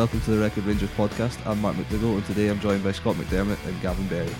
[0.00, 1.38] Welcome to the Record Rangers podcast.
[1.44, 4.34] I'm Mark McDougall and today I'm joined by Scott McDermott and Gavin Berry.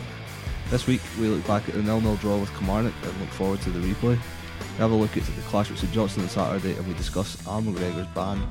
[0.70, 3.70] This week we look back at the nil-nil draw with Kilmarnock and look forward to
[3.70, 4.16] the replay.
[4.16, 7.46] We have a look at the clash with St Johnstone on Saturday and we discuss
[7.46, 8.42] Al McGregor's ban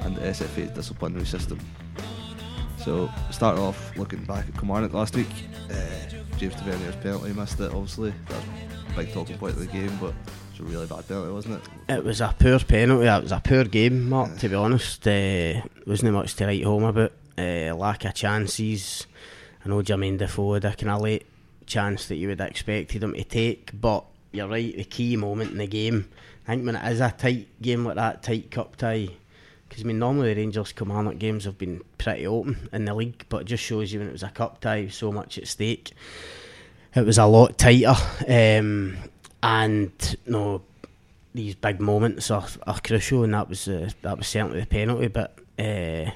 [0.00, 1.60] and the SFA's disciplinary system.
[2.78, 5.30] So start off looking back at Kilmarnock last week,
[5.70, 8.12] uh, James Tavernier's penalty missed it obviously.
[8.26, 10.14] That was a big talking point of the game but
[10.58, 11.92] it was a really bad penalty wasn't it?
[11.94, 13.06] It was a poor penalty.
[13.06, 14.38] It was a poor game, Mark.
[14.38, 17.12] To be honest, uh, wasn't much to write home about.
[17.38, 19.06] Uh, lack of chances.
[19.64, 21.26] I know Jermaine Defoe had a kind of late
[21.66, 24.74] chance that you would have expected him to take, but you're right.
[24.74, 26.08] The key moment in the game,
[26.46, 29.08] I think, when it is a tight game like that, tight cup tie.
[29.68, 33.26] Because I mean, normally the Rangers Kilmarnock games have been pretty open in the league,
[33.28, 35.92] but it just shows you when it was a cup tie, so much at stake.
[36.94, 37.94] It was a lot tighter.
[38.26, 38.96] Um,
[39.46, 40.62] and you know,
[41.32, 45.06] these big moments are, are crucial, and that was uh, that was certainly the penalty.
[45.06, 46.10] But uh,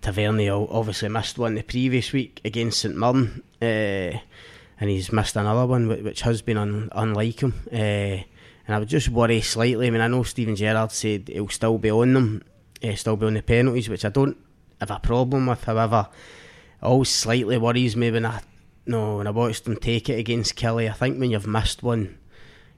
[0.00, 5.66] Tavernier obviously missed one the previous week against St Mirren, uh, and he's missed another
[5.66, 7.54] one which has been un, unlike him.
[7.72, 8.22] Uh,
[8.66, 9.88] and I would just worry slightly.
[9.88, 12.42] I mean, I know Steven Gerrard said he'll still be on them,
[12.84, 14.36] uh, still be on the penalties, which I don't
[14.78, 15.64] have a problem with.
[15.64, 16.06] However,
[16.80, 18.42] it always slightly worries me when I
[18.86, 20.88] no when I watched them take it against Killie.
[20.88, 22.19] I think when you've missed one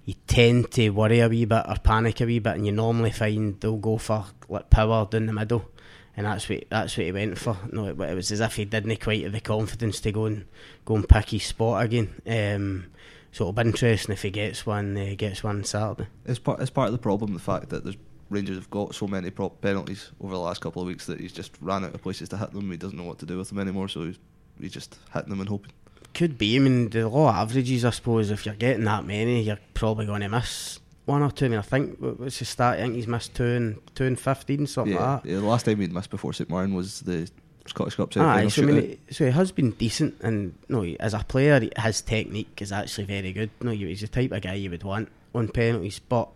[0.05, 3.11] you tend to worry a wee bit or panic a wee bit, and you normally
[3.11, 5.71] find they'll go for like power down the middle,
[6.17, 7.57] and that's what that's what he went for.
[7.71, 10.47] No, it, it was as if he didn't quite have the confidence to go and
[10.85, 12.21] go and pick his spot again.
[12.27, 12.87] Um,
[13.31, 16.09] so it'll be interesting if he gets one uh, gets one Saturday.
[16.27, 17.97] It's part it's part of the problem the fact that there's
[18.33, 21.35] Rangers have got so many prop penalties over the last couple of weeks that he's
[21.35, 22.71] just ran out of places to hit them.
[22.71, 24.19] He doesn't know what to do with them anymore, so he's,
[24.59, 25.73] he's just hitting them and hoping.
[26.23, 26.55] Could be.
[26.55, 30.07] I mean, the law of averages, I suppose, if you're getting that many, you're probably
[30.07, 31.47] going to miss one or two.
[31.47, 32.79] I mean, I think what's the start?
[32.79, 35.29] I think he's missed two and two and fifteen, something yeah, like that.
[35.29, 37.29] Yeah, the last time he'd missed before St Mirren was the
[37.67, 41.69] Scottish Cup so, I mean, so he has been decent, and no, as a player,
[41.77, 43.51] his technique is actually very good.
[43.61, 46.31] No, he's the type of guy you would want on penalties, but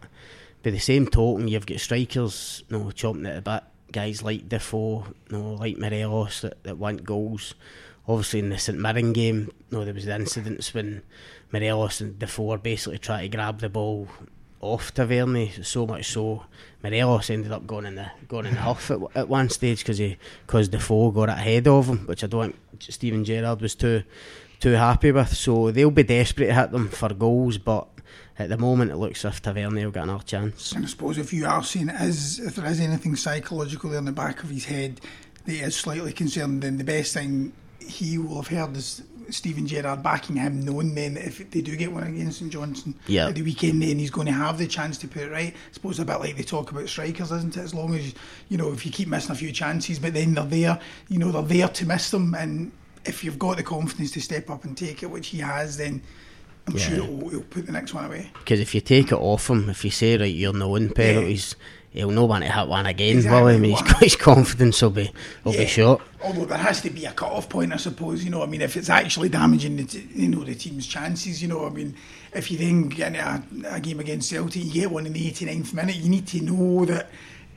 [0.65, 3.63] by the same token, you've got strikers, no, chomping at a bit.
[3.93, 7.55] Guys like Defoe, no, like Morelos that, that want goals
[8.09, 11.03] obviously in the St Mirren game, know, there was the incidents when
[11.53, 14.09] Morelos and Defoe basically tried to grab the ball
[14.61, 16.45] off Tavernier, so much so
[16.83, 19.99] Morelos ended up going in the going in the huff at, at one stage because
[19.99, 20.17] he
[20.47, 24.03] because Defoe got ahead of him, which I don't think Steven Gerrard was too
[24.61, 25.35] too happy with.
[25.37, 27.87] So they'll be desperate to hit them for goals, but
[28.39, 30.73] at the moment it looks as if Tavernier will get another chance.
[30.73, 34.13] And I suppose if you are seeing is if there is anything psychological in the
[34.13, 35.01] back of his head
[35.45, 40.03] that is slightly concerned, then the best thing he will have heard is Steven Gerrard
[40.03, 43.31] backing him, knowing then that if they do get one against St Johnstone yep.
[43.31, 45.53] at the weekend, then he's going to have the chance to put it right.
[45.53, 47.61] I suppose a bit like they talk about strikers, isn't it?
[47.61, 48.15] As long as
[48.49, 51.31] you know, if you keep missing a few chances, but then they're there, you know,
[51.33, 52.73] they're there to miss them, and
[53.05, 56.03] if you've got the confidence to step up and take it, which he has, then.
[56.69, 56.83] I'm yeah.
[56.83, 58.29] sure he'll, he'll, put the next one away.
[58.41, 61.65] Because if you take it off him, if you say right, you're knowing penalties, yeah
[61.97, 63.17] he'll know when to hit one again.
[63.17, 63.43] Exactly.
[63.43, 65.11] Well, I mean, he's, his confidence will be
[65.45, 65.61] will yeah.
[65.61, 66.03] be short.
[66.23, 68.25] Although there has to be a cut off point, I suppose.
[68.25, 71.43] You know, I mean, if it's actually damaging the t- you know the team's chances,
[71.43, 71.95] you know, I mean,
[72.33, 75.75] if you then get a, a game against Celtic, you get one in the 89th
[75.75, 77.11] minute, you need to know that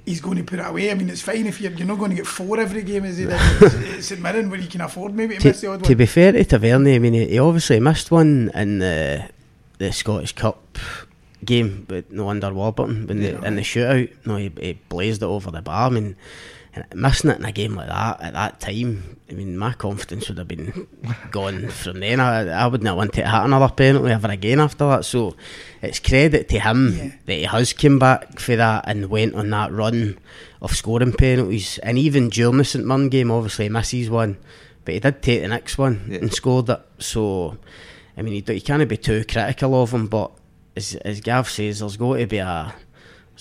[0.05, 0.89] he's going to put it away.
[0.89, 3.17] I mean, it's fine if you're, you're not going to get four every game as
[3.17, 5.81] he did at St Mirren, where you can afford maybe to, to miss the odd
[5.81, 5.89] one.
[5.89, 9.29] To be fair to Tavernier, I mean, he, he obviously missed one in the
[9.79, 10.77] the Scottish Cup
[11.43, 13.31] game, but no under Warburton when yeah.
[13.31, 14.25] the, in the shootout.
[14.25, 15.87] No, he, he, blazed it over the bar.
[15.87, 16.15] I mean,
[16.93, 19.17] missing it in a game like that at that time.
[19.29, 20.87] I mean, my confidence would have been
[21.31, 22.19] gone from then.
[22.19, 25.05] I, I would not want to hit another penalty ever again after that.
[25.05, 25.35] So
[25.81, 27.11] it's credit to him yeah.
[27.25, 30.17] that he has come back for that and went on that run
[30.61, 31.77] of scoring penalties.
[31.79, 34.37] And even during the St Mirren game, obviously he misses one,
[34.85, 36.19] but he did take the next one yeah.
[36.19, 36.81] and scored it.
[36.99, 37.57] So.
[38.17, 40.31] I mean, you, you can't be too critical of him, but
[40.75, 42.73] as, as Gav says, there's got to be a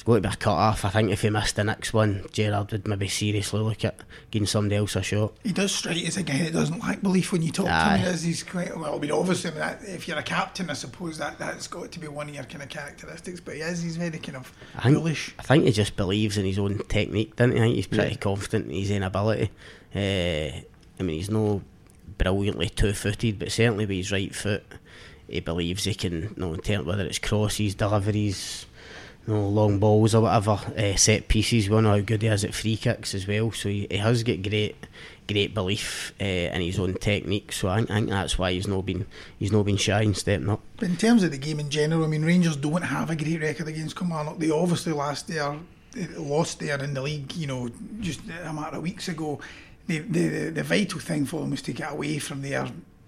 [0.07, 0.85] going to be a cut off.
[0.85, 3.99] I think if he missed the next one, Gerrard would maybe seriously look at
[4.31, 5.33] giving somebody else a shot.
[5.43, 7.97] He does strike as a guy that doesn't lack belief when you talk Aye.
[7.97, 8.01] to him.
[8.09, 8.95] He is, he's quite well.
[8.95, 12.07] I mean, obviously, that, if you're a captain, I suppose that that's got to be
[12.07, 13.41] one of your kind of characteristics.
[13.41, 15.35] But he is, he's very kind of I think, bullish.
[15.37, 17.59] I think he just believes in his own technique, doesn't he?
[17.59, 18.17] I think he's pretty Yeah.
[18.19, 19.51] confident in his own ability.
[19.93, 21.63] Uh, I mean, he's no
[22.19, 24.65] brilliantly two-footed, but certainly with his right foot,
[25.29, 28.67] he believes he can, you know, in terms whether it's crosses, deliveries,
[29.27, 31.69] you know, long balls or whatever, uh, set pieces.
[31.69, 33.53] We know how good he is at free kicks as well.
[33.53, 34.87] So he, he has got great,
[35.29, 37.53] great belief uh, in his own technique.
[37.53, 39.07] So I think, I think that's why he's not been
[39.39, 40.61] he's not been shy in stepping up.
[40.77, 43.41] But in terms of the game in general, I mean, Rangers don't have a great
[43.43, 44.39] record against Kilmarnock.
[44.39, 45.39] They obviously last they
[46.17, 47.69] lost there in the league, you know,
[48.01, 49.41] just a matter of weeks ago.
[49.87, 52.67] The, the, the, vital thing for them was to get away from there,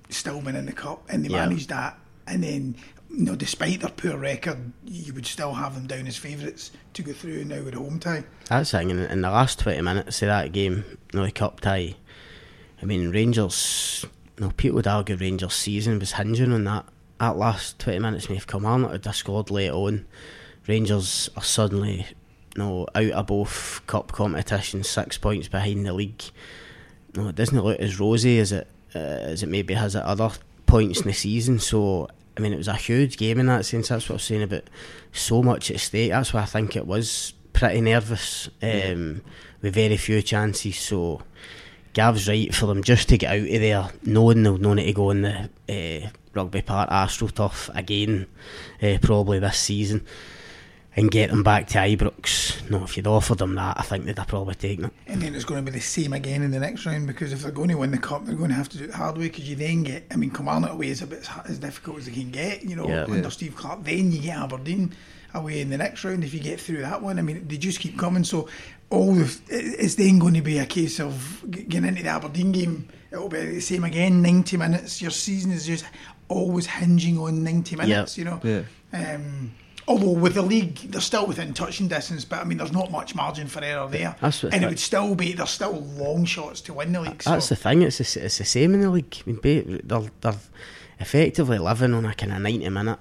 [0.09, 1.45] still being in the cup, and they Yeah.
[1.47, 1.99] managed that.
[2.31, 2.77] And then,
[3.11, 7.03] you know, despite their poor record, you would still have them down as favourites to
[7.03, 8.25] go through now with a home tie.
[8.49, 8.91] That's thing.
[8.91, 11.97] In, in the last twenty minutes of that game, you know, the cup tie.
[12.81, 14.07] I mean, Rangers.
[14.39, 16.87] You know, people would argue Rangers' season was hinging on that.
[17.19, 18.85] That last twenty minutes, may have come on.
[18.85, 20.07] Had scored late on,
[20.67, 22.07] Rangers are suddenly,
[22.55, 26.23] you know, out of both cup competitions, six points behind the league.
[27.15, 30.31] No, it doesn't look as rosy as it uh, as it maybe has at other
[30.65, 31.59] points in the season.
[31.59, 33.89] So, I mean, it was a huge game in that sense.
[33.89, 34.65] That's what I was saying about
[35.13, 36.11] so much at stake.
[36.11, 39.23] That's why I think it was pretty nervous um,
[39.61, 40.79] with very few chances.
[40.79, 41.23] So,
[41.93, 45.11] Gav's right for them just to get out of there, knowing they'll need to go
[45.11, 48.27] in the uh, Rugby Park AstroTurf again,
[48.83, 50.07] uh, probably this season.
[50.97, 52.69] And get them back to Ibrox.
[52.69, 54.93] No, if you'd offered them that, I think they'd have probably taken it.
[55.07, 57.43] And then it's going to be the same again in the next round because if
[57.43, 59.17] they're going to win the cup, they're going to have to do it the hard
[59.17, 62.07] way because you then get, I mean, Kilmarnock away is a bit as difficult as
[62.07, 63.05] they can get, you know, Yeah.
[63.05, 63.29] under Yeah.
[63.29, 63.85] Steve Clarke.
[63.85, 64.93] Then you get Aberdeen
[65.33, 67.21] away in the next round if you get through that one.
[67.21, 68.25] I mean, they just keep coming.
[68.25, 68.49] So
[68.91, 72.89] all the, it's then going to be a case of getting into the Aberdeen game.
[73.13, 75.01] It'll be the same again, 90 minutes.
[75.01, 75.85] Your season is just
[76.29, 78.41] always hinging on 90 minutes, you know.
[78.43, 78.63] Yeah.
[78.93, 79.53] Um,
[79.91, 83.15] although with the league, they're still within touching distance, but I mean, there's not much
[83.15, 84.17] margin for error there.
[84.21, 87.23] That's what- and it would still be, there's still long shots to win the league.
[87.25, 87.55] That's so.
[87.55, 87.83] the thing.
[87.83, 89.15] It's the, it's the same in the league.
[89.27, 90.35] I mean, they're, they're
[90.99, 92.99] effectively living on a kind of ninety minute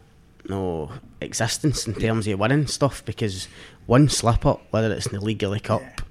[0.47, 0.89] no
[1.21, 3.47] existence in terms of winning stuff because
[3.85, 6.03] one slip up, whether it's in the league or the cup, Yeah.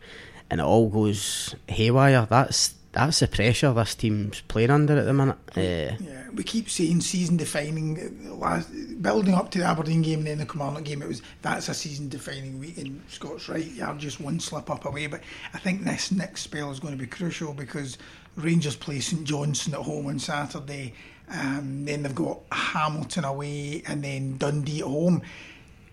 [0.50, 2.26] and it all goes haywire.
[2.28, 5.36] That's that's the pressure this team's playing under at the minute.
[5.56, 5.60] Uh,
[6.00, 7.98] Yeah, we keep saying season defining.
[8.26, 8.70] uh, Last,
[9.02, 11.74] building up to the Aberdeen game and then the Kilmarnock game, it was that's a
[11.74, 12.78] season defining week.
[12.78, 15.06] And Scott's right, you're just one slip up away.
[15.06, 15.22] But
[15.54, 17.98] I think this next spell is going to be crucial because
[18.36, 20.94] Rangers play St Johnstone at home on Saturday.
[21.30, 25.22] Um, then they've got Hamilton away and then Dundee at home.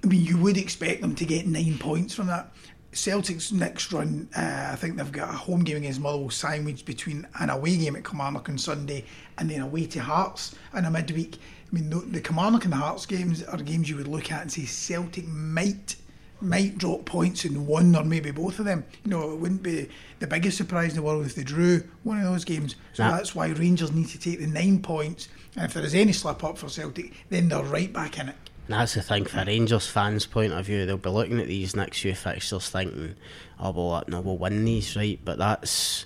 [0.04, 2.52] I mean, you would expect them to get nine points from that.
[2.96, 7.28] Celtic's next run, uh, I think they've got a home game against Motherwell sandwiched between
[7.40, 9.04] an away game at Kilmarnock on Sunday
[9.38, 11.38] and then away to Hearts in a midweek.
[11.72, 14.42] I mean, the, the Kilmarnock and the Hearts games are games you would look at
[14.42, 15.96] and say Celtic might
[16.42, 18.84] might drop points in one or maybe both of them.
[19.06, 19.88] You know, it wouldn't be
[20.20, 22.76] the biggest surprise in the world if they drew one of those games.
[22.94, 23.16] So Nah.
[23.16, 25.30] that's why Rangers need to take the nine points.
[25.56, 28.36] And if there is any slip up for Celtic, then they're right back in it.
[28.68, 30.86] And that's the thing for Rangers fans' point of view.
[30.86, 33.16] They'll be looking at these next few fixtures thinking,
[33.60, 36.06] "Oh well, no, we'll win these, right?" But that's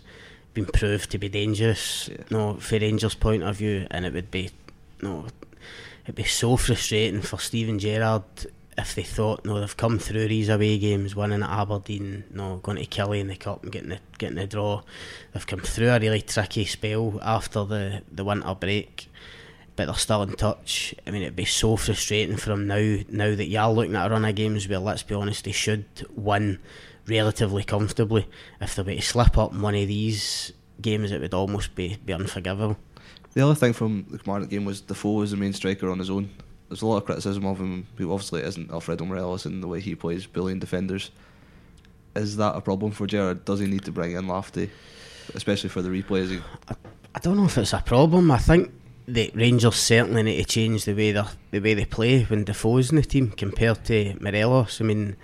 [0.54, 2.10] been proved to be dangerous.
[2.10, 2.24] Yeah.
[2.30, 4.52] No, for Rangers' point of view, and it would be
[5.02, 5.28] no,
[6.04, 8.24] it'd be so frustrating for Steven Gerrard
[8.80, 12.78] if they thought, no, they've come through these away games, winning at Aberdeen, no, going
[12.78, 14.82] to Killie in the cup and getting the getting the draw.
[15.34, 19.10] They've come through a really tricky spell after the the winter break
[19.80, 20.94] but they're still in touch.
[21.08, 22.98] I mean, it'd be so frustrating for them now.
[23.08, 25.54] Now that you are looking at a run of games where, let's be honest, they
[25.54, 26.60] should win
[27.08, 28.28] relatively comfortably.
[28.60, 31.96] If they were to slip up in one of these games, it would almost be,
[32.06, 32.76] be unforgivable.
[33.36, 36.10] The other thing from the Kilmarnock game was Defoe was the main striker on his
[36.10, 36.30] own.
[36.68, 39.80] There's a lot of criticism of him, who obviously isn't Alfredo Morelos in the way
[39.80, 41.10] he plays bullying defenders.
[42.18, 43.46] Is that a problem for Gerrard?
[43.46, 44.72] Does he need to bring in Lafty,
[45.36, 46.32] especially for the replays?
[46.32, 46.42] He-
[47.16, 48.30] I don't know if it's a problem.
[48.30, 48.72] I think
[49.14, 52.92] the Rangers certainly need to change the way they the way they play when Defoe's
[52.92, 54.80] in the team compared to Morelos.
[54.80, 55.16] I mean,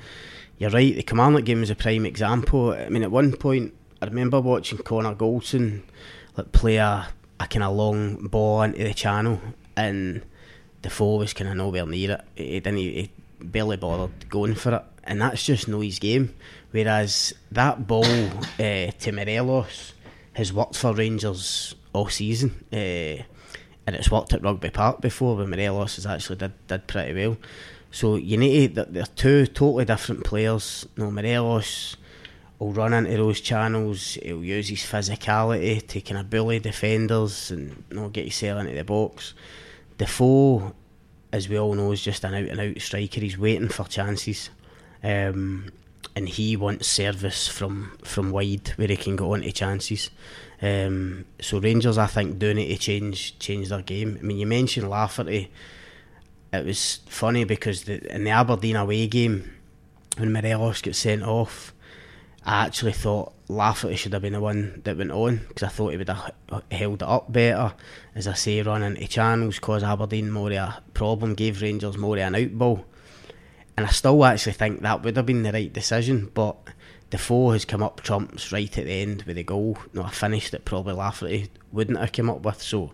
[0.58, 0.96] you're right.
[0.96, 2.72] The Kilmarnock game is a prime example.
[2.72, 5.84] I mean, at one point, I remember watching Connor Goldson
[6.36, 7.08] like play a,
[7.40, 9.40] a kind of long ball into the channel,
[9.76, 10.24] and
[10.82, 12.22] Defoe was kind of nowhere near it.
[12.36, 12.78] He, didn't.
[12.78, 16.34] He barely bothered going for it, and that's just no his game.
[16.72, 19.94] Whereas that ball uh, to Morelos
[20.34, 23.24] has worked for Rangers all season, uh,
[23.88, 25.36] and it's worked at Rugby Park before.
[25.36, 27.38] Where Morelos has actually did did pretty well.
[27.92, 30.86] So you need to, they're two totally different players.
[30.98, 31.96] No, Morelos
[32.60, 34.16] will run into those channels.
[34.16, 38.76] He'll use his physicality to kind of bully defenders and you know, get himself into
[38.76, 39.34] the box.
[39.98, 40.74] Defoe,
[41.32, 43.22] as we all know, is just an out and out striker.
[43.22, 44.50] He's waiting for chances.
[45.04, 45.72] Um,
[46.16, 50.10] and he wants service from, from wide where he can go on to chances.
[50.62, 54.18] Um, so Rangers, I think, do need to change change their game.
[54.20, 55.52] I mean, you mentioned Lafferty.
[56.54, 59.54] It was funny because the, in the Aberdeen away game,
[60.18, 61.74] when Morelos got sent off,
[62.46, 65.90] I actually thought Lafferty should have been the one that went on because I thought
[65.90, 66.32] he would have
[66.72, 67.74] held it up better.
[68.14, 72.16] As I say, running into channels, cause Aberdeen more of a problem, gave Rangers more
[72.16, 72.86] of an out ball.
[73.78, 76.56] And I still actually think that would have been the right decision, but
[77.10, 79.78] Defoe has come up trumps right at the end with the goal.
[79.94, 82.62] No, a finish that probably Lafferty wouldn't have come up with.
[82.62, 82.94] So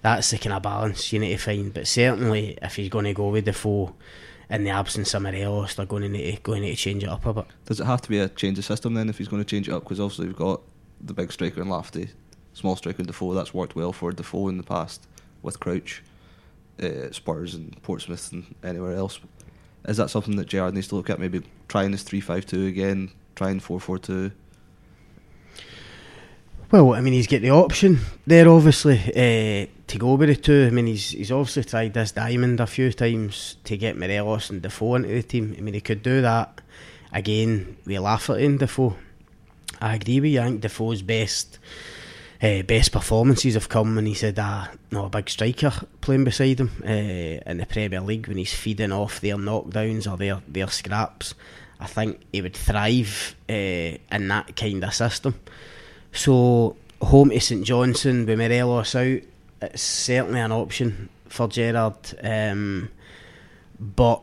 [0.00, 1.74] that's the kind of balance you need to find.
[1.74, 3.94] But certainly, if he's going to go with Defoe
[4.48, 7.08] in the absence of Morelos, they're going to need to, going need to change it
[7.08, 7.46] up a bit.
[7.64, 9.68] Does it have to be a change of system then if he's going to change
[9.68, 9.82] it up?
[9.82, 10.60] Because obviously we've got
[11.00, 12.10] the big striker in Lafferty,
[12.52, 13.34] small striker in Defoe.
[13.34, 15.06] That's worked well for Defoe in the past
[15.42, 16.02] with Crouch,
[16.82, 19.18] uh, Spurs and Portsmouth and anywhere else.
[19.86, 21.18] Is that something that Gerrard needs to look at?
[21.18, 24.30] Maybe trying this three-five-two again, trying four-four-two.
[26.70, 30.66] Well, I mean, he's got the option there, obviously, uh, to go with the two.
[30.66, 34.62] I mean, he's he's obviously tried this diamond a few times to get Morelos and
[34.62, 35.54] Defoe into the team.
[35.58, 36.62] I mean, he could do that
[37.12, 38.96] again with Lafferty and Defoe.
[39.82, 40.40] I agree with you.
[40.40, 41.58] I think Defoe's best
[42.42, 46.58] uh, best performances have come when he's had a, no, a big striker playing beside
[46.58, 50.66] him uh, in the Premier League when he's feeding off their knockdowns or their, their
[50.68, 51.34] scraps.
[51.78, 55.38] I think he would thrive uh, in that kind of system.
[56.12, 59.20] So, home to St Johnstone with Morelos out,
[59.60, 61.94] it's certainly an option for Gerrard.
[62.22, 62.90] Um,
[63.78, 64.22] but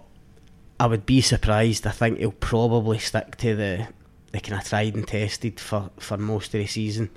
[0.80, 1.88] I would be surprised.
[1.88, 3.88] I think he'll probably stick to the
[4.32, 7.10] the kind of tried and tested for, for most of the season.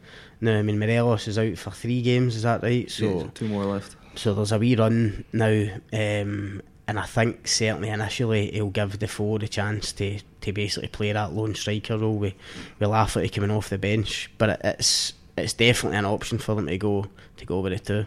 [0.43, 2.91] Now, I mean, Morelos is out for three games, is that right?
[2.91, 3.95] So yeah, two more left.
[4.17, 9.39] So there's a wee run now, um, and I think certainly initially he'll give Defoe
[9.39, 12.35] the chance to, to basically play that lone striker role We
[12.81, 14.33] we laugh at him coming off the bench.
[14.37, 17.07] But it, it's it's definitely an option for them to go
[17.37, 18.07] to go with it too.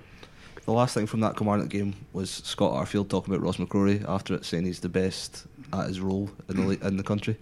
[0.65, 4.33] The last thing from that Kilmarnock game was Scott Arfield talking about Ross McCrorie after
[4.33, 7.37] it, saying he's the best at his role in the in the country.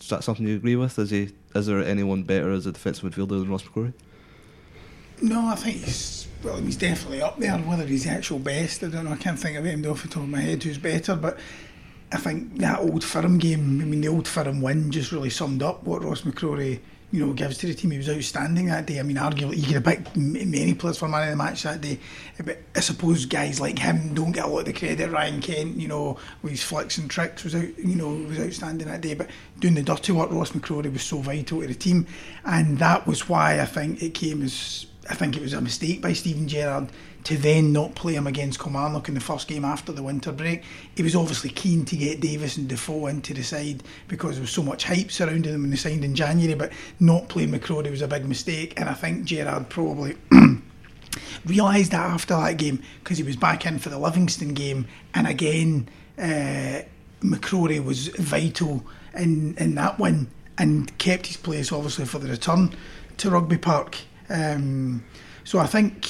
[0.00, 0.96] Is that something you agree with?
[1.00, 1.30] Is he?
[1.56, 3.94] Is there anyone better as a defensive midfielder than Ross McCrorie?
[5.20, 6.56] No, I think he's well.
[6.56, 7.56] He's definitely up there.
[7.58, 9.12] Whether he's the actual best, I don't know.
[9.12, 11.14] I can't think of anybody off the top of my head who's better.
[11.14, 11.38] But
[12.10, 13.80] I think that old firm game.
[13.80, 16.80] I mean, the old firm win just really summed up what Ross McCrorie
[17.12, 17.90] you know, gives to the team.
[17.90, 18.98] He was outstanding that day.
[18.98, 21.82] I mean, arguably, you could have picked many players for man of the match that
[21.82, 22.00] day.
[22.40, 25.10] Uh, but I suppose guys like him don't get a lot of the credit.
[25.10, 28.88] Ryan Kent, you know, with his flicks and tricks was out, you know, was outstanding
[28.88, 29.12] that day.
[29.12, 29.28] But
[29.60, 32.06] doing the dirty work, Ross McCrorie was so vital to the team,
[32.46, 36.00] and that was why I think it came as I think it was a mistake
[36.00, 36.88] by Steven Gerrard
[37.24, 40.62] to then not play him against Kilmarnock in the first game after the winter break.
[40.96, 44.50] He was obviously keen to get Davis and Defoe into the side because there was
[44.50, 48.02] so much hype surrounding them when they signed in January, but not playing McCrorie was
[48.02, 50.16] a big mistake, and I think Gerrard probably.
[51.44, 55.26] realised that after that game because he was back in for the Livingston game, and
[55.26, 56.82] again, uh,
[57.20, 58.84] McCrorie was vital
[59.16, 60.28] in, in that win
[60.58, 62.74] and kept his place obviously for the return
[63.18, 63.98] to Rugby Park.
[64.32, 65.04] Um,
[65.44, 66.06] so I think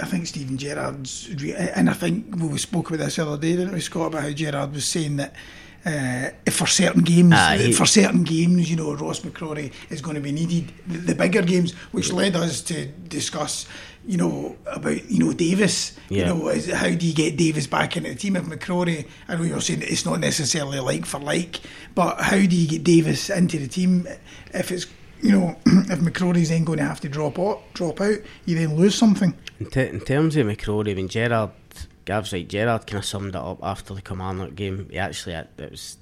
[0.00, 1.28] I think Steven Gerrard's,
[1.74, 4.30] and I think we spoke about this the other day, didn't we, Scott, about how
[4.30, 5.34] Gerrard was saying that
[5.84, 10.14] uh, for certain games, ah, he, for certain games, you know, Ross McCrorie is going
[10.14, 10.72] to be needed.
[10.86, 13.66] The, the bigger games, which led us to discuss,
[14.06, 15.96] you know, about you know Davis.
[16.10, 16.18] Yeah.
[16.18, 18.36] You know, is, how do you get Davis back into the team?
[18.36, 21.60] If McCrorie, I know you're saying it's not necessarily like for like,
[21.94, 24.06] but how do you get Davis into the team
[24.52, 24.86] if it's
[25.20, 28.76] you know, if McCrorie's then going to have to drop out, drop out, you then
[28.76, 29.34] lose something.
[29.60, 31.50] In, t- in terms of McCrorie, when Gerrard,
[32.04, 34.88] Gav's right, Gerrard kind of summed it up after the Kilmarnock game.
[34.90, 35.98] He actually, it was,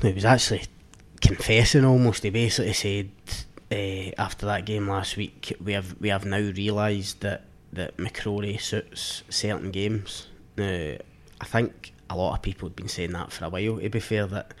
[0.00, 0.64] he was actually
[1.20, 2.22] confessing almost.
[2.22, 3.10] He basically said
[3.70, 8.60] uh, after that game last week, we have we have now realised that that McCrorie
[8.60, 10.28] suits certain games.
[10.56, 10.96] Now,
[11.40, 13.78] I think a lot of people have been saying that for a while.
[13.78, 14.52] To be fair, that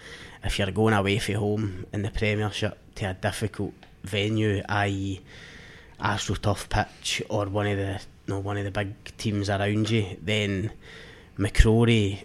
[0.42, 5.20] if you're going away from home in the Premiership to a difficult venue, i.e.,
[6.00, 10.72] AstroTurf pitch or one of the know, one of the big teams around you, then
[11.38, 12.24] McCrorie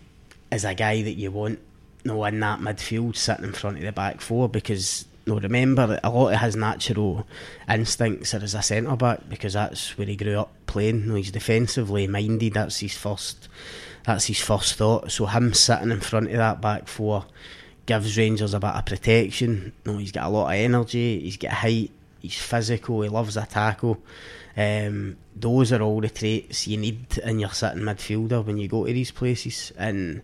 [0.52, 1.60] is a guy that you want
[2.04, 6.10] know, in that midfield sitting in front of the back four because no, remember a
[6.10, 7.28] lot of his natural
[7.70, 11.08] instincts are as a centre back because that's where he grew up playing.
[11.08, 12.54] No, he's defensively minded.
[12.54, 13.50] That's his first.
[14.06, 15.12] That's his first thought.
[15.12, 17.26] So him sitting in front of that back four
[17.88, 19.74] gives Rangers a bit of protection.
[19.86, 21.22] No, he's got a lot of energy.
[21.22, 21.90] He's got height.
[22.20, 23.02] He's physical.
[23.02, 23.98] He loves a tackle.
[24.56, 28.86] Um, those are all the traits you need in your sitting midfielder when you go
[28.86, 29.72] to these places.
[29.78, 30.22] And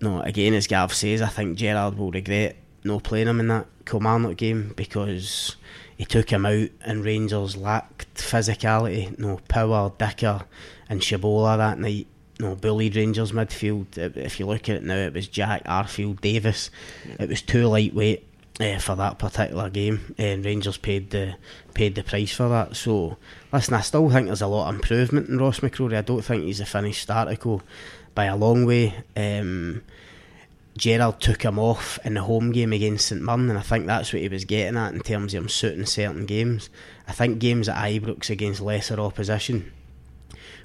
[0.00, 3.66] no, again, as Gav says, I think Gerrard will regret no playing him in that
[3.86, 5.56] Kilmarnock game because
[5.96, 10.44] he took him out and Rangers lacked physicality, no power, Dicker
[10.88, 12.08] and Shibola that night.
[12.42, 13.96] No bullied Rangers midfield.
[13.96, 16.72] If you look at it now, it was Jack Arfield Davis.
[17.20, 18.26] It was too lightweight
[18.58, 21.36] uh, for that particular game, and Rangers paid the
[21.72, 22.74] paid the price for that.
[22.74, 23.16] So,
[23.52, 25.96] listen, I still think there's a lot of improvement in Ross McCrorie.
[25.96, 27.62] I don't think he's a finished article
[28.12, 28.92] by a long way.
[29.16, 29.82] Um,
[30.76, 34.12] Gerrard took him off in the home game against St Mirren, and I think that's
[34.12, 36.70] what he was getting at in terms of him suiting certain games.
[37.06, 39.70] I think games at Ibrox against lesser opposition,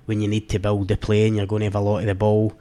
[0.08, 2.06] when you need to build the play and you're going to have a lot of
[2.08, 2.54] the ball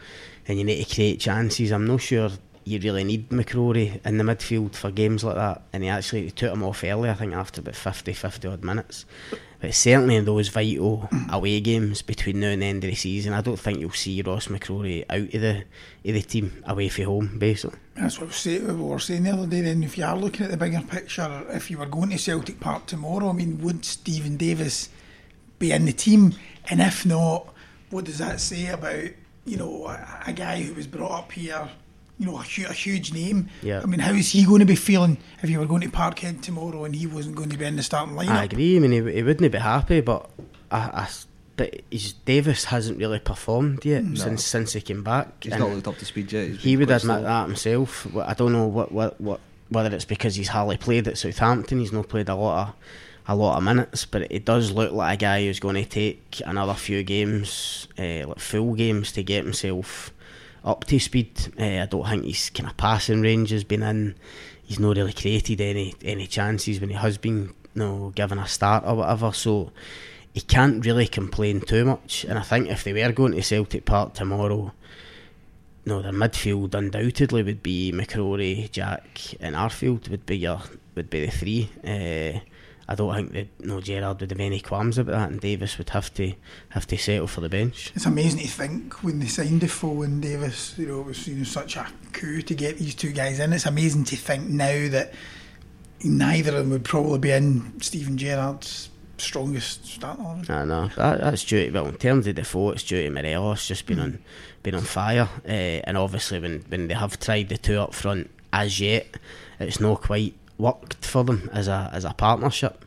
[0.46, 2.30] and you need to create chances, I'm not sure
[2.66, 5.62] you really need McCrorie in the midfield for games like that.
[5.72, 9.06] And he actually took him off early, I think, after about 50, 50 odd minutes.
[9.60, 13.32] But certainly in those vital away games between now and the end of the season,
[13.32, 15.64] I don't think you'll see Ross McCrorie out of the
[16.04, 17.78] of the team away from home, basically.
[17.94, 19.62] That's what we were saying the other day.
[19.62, 22.60] Then, if you are looking at the bigger picture, if you were going to Celtic
[22.60, 24.90] Park tomorrow, I mean, would Steven Davis
[25.58, 26.34] be in the team?
[26.68, 27.52] And if not,
[27.90, 29.10] what does that say about
[29.44, 31.68] you know a, a guy who was brought up here?
[32.18, 33.50] you know, a, hu- a huge name.
[33.62, 33.82] Yeah.
[33.82, 36.40] I mean, how is he going to be feeling if you were going to Parkhead
[36.40, 38.30] tomorrow and he wasn't going to be in the starting lineup?
[38.30, 38.76] I agree.
[38.76, 40.30] I mean, he, he wouldn't be happy, but
[40.70, 41.08] I, I
[41.56, 45.42] but he's, Davis hasn't really performed yet since since he came back.
[45.42, 46.48] He's and not looked up to speed yet.
[46.48, 47.22] He's he would quite admit slow.
[47.22, 48.16] that himself.
[48.16, 51.80] I don't know what, what, what whether it's because he's hardly played at Southampton.
[51.80, 52.74] He's not played a lot of
[53.28, 56.40] a lot of minutes, but it does look like a guy who's going to take
[56.46, 60.12] another few games, uh, like full games, to get himself
[60.64, 61.52] up to speed.
[61.58, 64.14] Uh, I don't think his kind of passing range has been in.
[64.64, 68.46] He's not really created any any chances when he has been, you know, given a
[68.48, 69.32] start or whatever.
[69.32, 69.72] So
[70.32, 72.24] he can't really complain too much.
[72.24, 74.72] And I think if they were going to Celtic Park tomorrow,
[75.84, 80.60] no, their midfield undoubtedly would be McCrorie, Jack, and Arfield would be your
[80.96, 81.70] would be the three.
[81.84, 82.40] Uh,
[82.88, 85.90] I don't think that no Gerrard would have any qualms about that, and Davis would
[85.90, 86.32] have to
[86.70, 87.92] have to settle for the bench.
[87.94, 91.36] It's amazing to think when they signed Defoe and Davis, you know, it was you
[91.36, 93.52] know, such a coup to get these two guys in.
[93.52, 95.12] It's amazing to think now that
[96.04, 100.54] neither of them would probably be in Steven Gerrard's strongest starting eleven.
[100.54, 101.66] I know that, that's due.
[101.66, 104.18] To, well, in terms of Defoe, it's due to Morelos just been on
[104.62, 108.30] been on fire, uh, and obviously when when they have tried the two up front
[108.52, 109.06] as yet,
[109.58, 112.84] it's not quite worked for them as a as a partnership.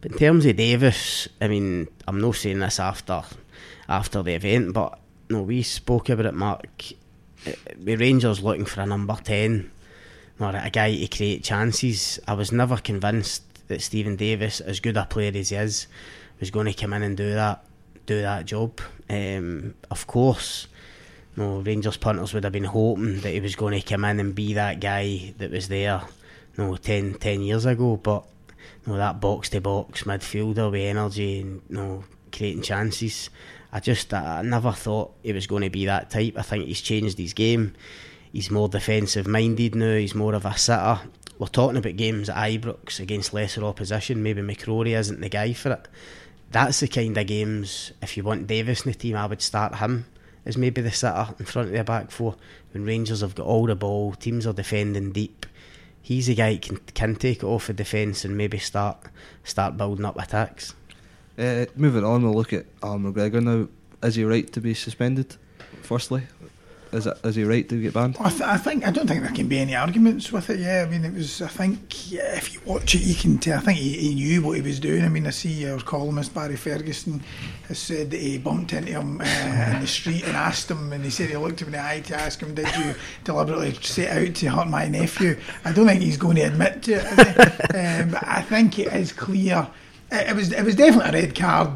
[0.00, 3.22] But in terms of Davis, I mean, I'm not saying this after
[3.88, 6.82] after the event, but no, we spoke about it, Mark.
[7.44, 9.70] The With Rangers looking for a number ten
[10.38, 14.96] or a guy to create chances, I was never convinced that Steven Davis, as good
[14.96, 15.86] a player as he is,
[16.40, 17.64] was going to come in and do that
[18.06, 18.80] do that job.
[19.08, 20.66] Um, of course,
[21.36, 24.34] no Rangers punters would have been hoping that he was going to come in and
[24.34, 26.02] be that guy that was there,
[26.56, 27.96] no 10, 10 years ago.
[27.96, 28.24] But
[28.86, 33.30] no that box to box midfielder with energy and no creating chances.
[33.72, 36.34] I just I never thought he was going to be that type.
[36.36, 37.74] I think he's changed his game.
[38.32, 39.96] He's more defensive minded now.
[39.96, 41.00] He's more of a sitter.
[41.38, 44.22] We're talking about games at Ibrox against lesser opposition.
[44.22, 45.88] Maybe McCrorie isn't the guy for it.
[46.50, 47.92] That's the kind of games.
[48.02, 50.06] If you want Davis in the team, I would start him
[50.44, 52.36] as maybe the sitter in front of the back four.
[52.72, 55.46] When Rangers have got all the ball, teams are defending deep.
[56.02, 58.98] He's a guy can can take it off the defence and maybe start
[59.44, 60.74] start building up attacks.
[61.38, 63.68] Uh, moving on, we'll look at Allan McGregor now.
[64.02, 65.36] Is he right to be suspended?
[65.82, 66.22] Firstly,
[66.92, 68.16] is it is he right to get banned?
[68.20, 70.60] I, th- I think I don't think there can be any arguments with it.
[70.60, 71.40] Yeah, I mean it was.
[71.40, 73.58] I think yeah, if you watch it, you can tell.
[73.58, 75.04] I think he, he knew what he was doing.
[75.04, 77.22] I mean, I see our columnist Barry Ferguson
[77.68, 81.04] has said that he bumped into him uh, in the street and asked him, and
[81.04, 84.16] he said he looked him in the eye to ask him, "Did you deliberately set
[84.16, 88.00] out to hurt my nephew?" I don't think he's going to admit to it.
[88.02, 89.68] um, but I think it is clear.
[90.10, 91.70] It, it was it was definitely a red card.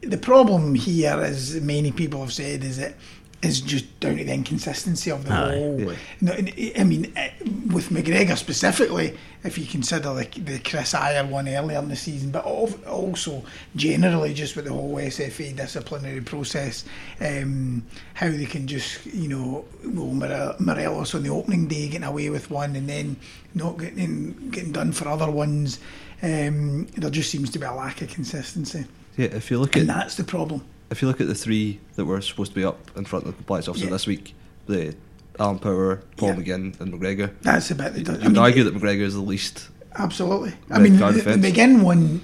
[0.00, 2.94] The problem here, as many people have said, is that
[3.40, 5.80] is just down to the inconsistency of the whole.
[5.80, 5.94] Yeah.
[6.20, 7.30] No, I mean, eh,
[7.72, 12.32] with McGregor specifically, if you consider the, the Kris Ajer one earlier in the season,
[12.32, 13.44] but also
[13.76, 16.84] generally just with the whole SFA disciplinary process,
[17.20, 22.02] um, how they can just, you know, well, More- Morelos on the opening day getting
[22.08, 23.16] away with one and then
[23.54, 25.78] not getting getting done for other ones.
[26.22, 28.84] Um, there just seems to be a lack of consistency,
[29.16, 30.64] Yeah, if you look and at that's the problem.
[30.90, 33.32] If you look at the three that were supposed to be up in front of
[33.32, 33.90] the compliance officer Yeah.
[33.92, 34.34] this week,
[34.66, 34.94] the
[35.38, 36.34] Alan Power, Paul Yeah.
[36.36, 37.30] McGinn, and McGregor.
[37.42, 38.16] That's the bit that You does.
[38.18, 39.68] would I mean, argue that McGregor is the least.
[39.96, 40.52] Absolutely.
[40.70, 41.34] I mean, the, the.
[41.52, 42.20] McGinn one,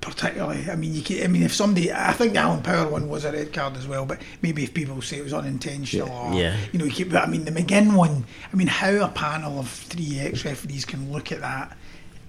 [0.00, 0.68] particularly.
[0.70, 3.24] I mean, you can, I mean, if somebody, I think the Alan Power one was
[3.24, 4.04] a red card as well.
[4.04, 6.56] But maybe if people say it was unintentional, or Yeah.
[6.72, 7.10] you know, you keep.
[7.10, 8.24] But I mean, the McGinn one.
[8.52, 11.76] I mean, how a panel of three ex referees can look at that.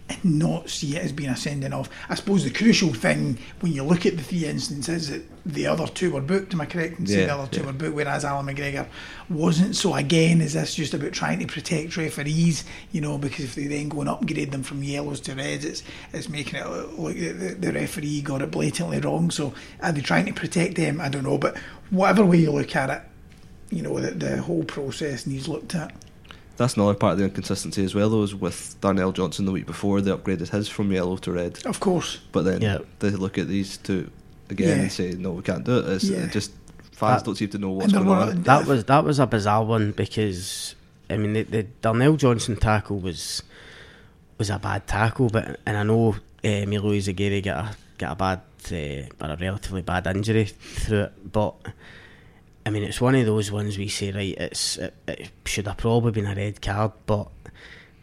[0.09, 1.89] And not see it as being a sending off.
[2.09, 5.87] I suppose the crucial thing when you look at the three instances that the other
[5.87, 6.53] two were booked.
[6.53, 7.67] Am I correct in saying Yeah, the other two yeah.
[7.67, 8.85] were booked, whereas Allan McGregor
[9.29, 9.77] wasn't.
[9.77, 12.65] So again, is this just about trying to protect referees?
[12.91, 15.83] You know, because if they then go and upgrade them from yellows to reds, it's
[16.11, 19.31] it's making it look like the, the, the referee got it blatantly wrong.
[19.31, 20.99] So are they trying to protect them?
[20.99, 21.57] I don't know, but
[21.91, 23.01] whatever way you look at it,
[23.73, 25.93] you know, the, the whole process needs looked at.
[26.57, 29.65] That's another part of the inconsistency as well, though, is with Darnell Johnson the week
[29.65, 31.59] before, they upgraded his from yellow to red.
[31.65, 32.77] Of course, But then Yeah.
[32.99, 34.09] they look at these two
[34.49, 34.83] again Yeah.
[34.83, 35.85] and say, no, we can't do it.
[35.89, 36.17] It's Yeah.
[36.25, 36.51] it just
[36.91, 38.43] fans That- don't seem to know what's going on.
[38.43, 40.75] That was that was a bizarre one because
[41.09, 43.41] I mean the, the Darnell Johnson tackle was
[44.37, 48.15] was a bad tackle, but and I know uh, Milo Zagiri got a got a
[48.15, 51.55] bad uh, or a relatively bad injury through it, but
[52.65, 55.77] I mean it's one of those ones we say right, it's it, it should have
[55.77, 57.29] probably been a red card, but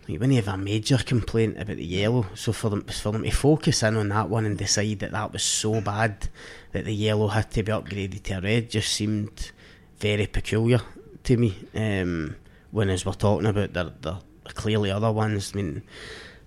[0.06, 3.30] when you have a major complaint about the yellow, so for them for them to
[3.30, 6.28] focus in on that one and decide that that was so bad
[6.72, 9.52] that the yellow had to be upgraded to a red just seemed
[9.98, 10.80] very peculiar
[11.24, 11.56] to me.
[11.74, 12.36] Um,
[12.70, 15.52] when as we're talking about there, there are clearly other ones.
[15.54, 15.82] I mean,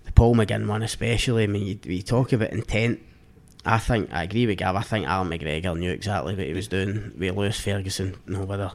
[0.04, 1.44] the Paul McGinn one especially.
[1.44, 3.00] I mean, you, we talk about intent.
[3.64, 4.76] I think I agree with Gav.
[4.76, 8.16] I think Allan McGregor knew exactly what he was doing with Lewis Ferguson.
[8.26, 8.72] You know whether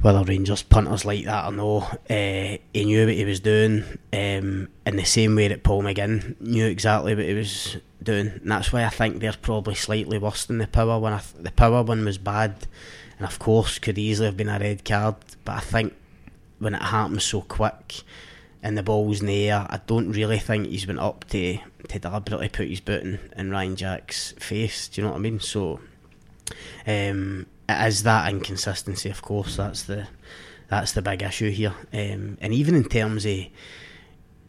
[0.00, 3.84] whether Rangers punters like that or no, uh, he knew what he was doing.
[4.12, 8.50] Um, in the same way that Paul McGinn knew exactly what he was doing, and
[8.50, 11.18] that's why I think they're probably slightly worse than the power one.
[11.18, 12.66] Th- the power one was bad,
[13.18, 15.16] and of course could easily have been a red card.
[15.44, 15.94] But I think
[16.58, 18.02] when it happens so quick
[18.62, 21.98] and the ball's in the air, I don't really think he's been up to to
[21.98, 24.88] deliberately put his boot in, in Ryan Jack's face.
[24.88, 25.40] Do you know what I mean?
[25.40, 25.80] So
[26.86, 29.56] um, is that inconsistency, of course.
[29.56, 30.08] That's the
[30.68, 31.74] that's the big issue here.
[31.92, 33.38] Um, and even in terms of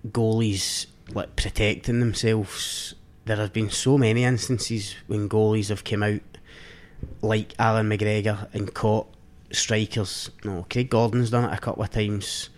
[0.07, 6.21] goalies like protecting themselves, there have been so many instances when goalies have come out
[7.21, 9.07] like Allan McGregor and caught
[9.51, 10.29] strikers.
[10.43, 12.49] No, Craig Gordon's done it a couple of times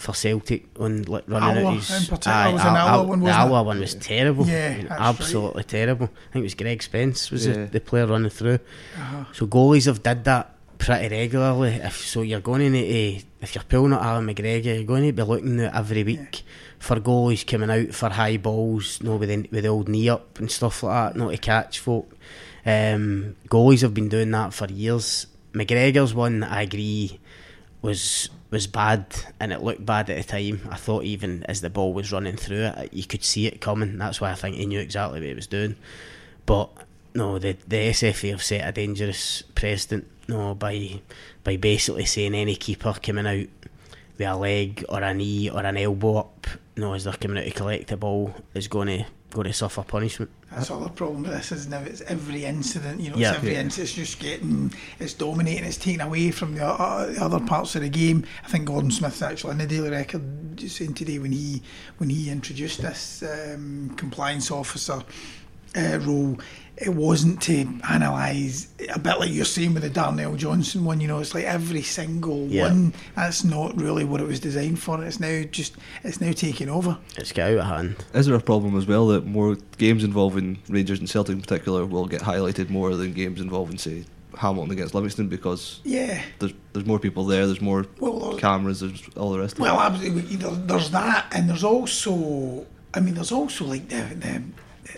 [0.00, 1.90] for Celtic on like running Alloa out his.
[1.90, 3.46] in particular Aye, was an Al- one, the wasn't it?
[3.46, 4.46] Alloa one was terrible.
[4.46, 5.08] Yeah, I mean, that's right.
[5.08, 6.06] absolutely terrible.
[6.06, 7.52] I think it was Greg Spence was Yeah.
[7.52, 8.58] the, the player running through.
[8.96, 9.24] Uh-huh.
[9.32, 11.74] So goalies have did that pretty regularly.
[11.74, 15.04] If so, you're going to need to, if you're pulling at Allan McGregor, you're going
[15.06, 16.42] to be looking at every week
[16.78, 20.38] for goalies coming out for high balls, no with the, with the old knee up
[20.38, 22.10] and stuff like that, not to catch folk.
[22.64, 25.26] Um, goalies have been doing that for years.
[25.52, 27.18] McGregor's one, I agree,
[27.82, 29.06] was was bad
[29.38, 30.68] and it looked bad at the time.
[30.70, 33.98] I thought even as the ball was running through it, you could see it coming.
[33.98, 35.76] That's why I think he knew exactly what he was doing.
[36.46, 36.70] But
[37.14, 40.06] no, the the SFA have set a dangerous precedent.
[40.28, 41.00] No, by
[41.44, 43.48] by basically saying any keeper coming out
[44.18, 47.44] with a leg or a knee or an elbow up, no, as they're coming out
[47.44, 50.30] to collect the ball, is going to going to suffer punishment.
[50.50, 53.28] That's all the problem with this is now it's every incident, you know, Yeah.
[53.30, 53.60] it's every Yeah.
[53.60, 57.74] incident, it's just getting, it's dominating, it's taken away from the, uh, the other parts
[57.76, 58.24] of the game.
[58.44, 61.62] I think Gordon Smith's actually in the Daily Record just saying today when he
[61.98, 65.02] when he introduced this um, compliance officer
[65.76, 66.36] uh, role,
[66.80, 71.00] it wasn't to analyse a bit like you're saying with the Darnell Johnson one.
[71.00, 72.68] You know, it's like every single Yeah.
[72.68, 72.94] one.
[73.16, 75.02] That's not really what it was designed for.
[75.04, 76.96] It's now just it's now taking over.
[77.16, 77.96] It's got out of hand.
[78.14, 81.84] Is there a problem as well that more games involving Rangers and Celtic in particular
[81.84, 84.04] will get highlighted more than games involving, say,
[84.38, 86.22] Hamilton against Livingston because Yeah.
[86.38, 89.60] there's there's more people there, there's more Well, there's- cameras, there's all the rest of
[89.60, 89.82] Well, it.
[89.82, 90.36] absolutely.
[90.36, 92.64] There's that, and there's also,
[92.94, 94.42] I mean, there's also like the the,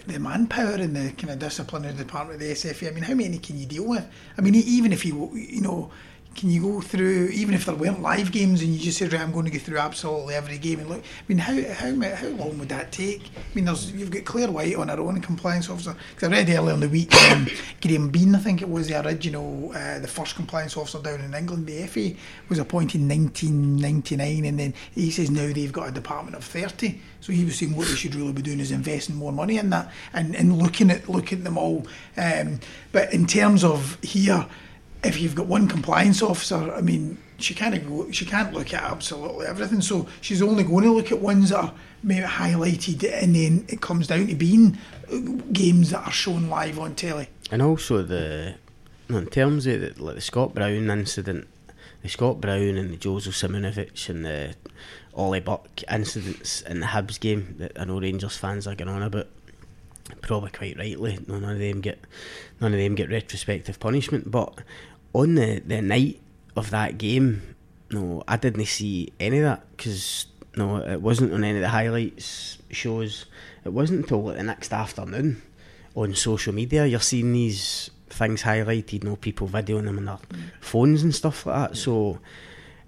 [0.06, 2.88] the manpower in the kind of disciplinary department of the SFA.
[2.88, 4.06] I mean, how many can you deal with?
[4.36, 5.90] I mean, even if you you know
[6.34, 9.22] can you go through even if there weren't live games and you just said right
[9.22, 12.28] I'm going to go through absolutely every game and look I mean how how how
[12.28, 13.22] long would that take?
[13.22, 15.94] I mean there's you've got Clare Whyte on her own compliance officer.
[16.14, 17.46] Because I read earlier in the week um,
[17.80, 21.34] Graham Bean I think it was the original uh, the first compliance officer down in
[21.34, 22.12] England the FA
[22.48, 26.98] was appointed in 1999 and then he says now they've got a department of 30
[27.22, 29.70] so he was saying what they should really be doing is investing more money in
[29.70, 31.86] that and, and looking at looking at them all.
[32.16, 32.58] Um,
[32.90, 34.46] but in terms of here
[35.04, 39.46] if you've got one compliance officer, I mean, she can't she can't look at absolutely
[39.46, 39.80] everything.
[39.80, 43.80] So she's only going to look at ones that are maybe highlighted, and then it
[43.80, 44.78] comes down to being
[45.12, 45.18] uh,
[45.52, 47.28] games that are shown live on telly.
[47.50, 48.54] And also the
[49.08, 51.48] in terms of the, like the Scott Brown incident,
[52.02, 54.54] the Scott Brown and the Joseph Simunovic and the
[55.14, 59.02] Ollie Buck incidents in the Hibs game that I know Rangers fans are getting on
[59.02, 59.28] about
[60.20, 61.18] probably quite rightly.
[61.26, 62.00] None of them get
[62.60, 64.30] none of them get retrospective punishment.
[64.30, 64.60] But
[65.12, 66.20] on the, the night
[66.56, 67.56] of that game,
[67.90, 71.68] no, I didn't see any of that because no, it wasn't on any of the
[71.68, 73.26] highlights shows.
[73.64, 75.42] It wasn't until like, the next afternoon
[75.94, 79.04] on social media you're seeing these things highlighted.
[79.04, 80.50] You know, people videoing them on their mm.
[80.60, 81.76] phones and stuff like that.
[81.76, 82.18] So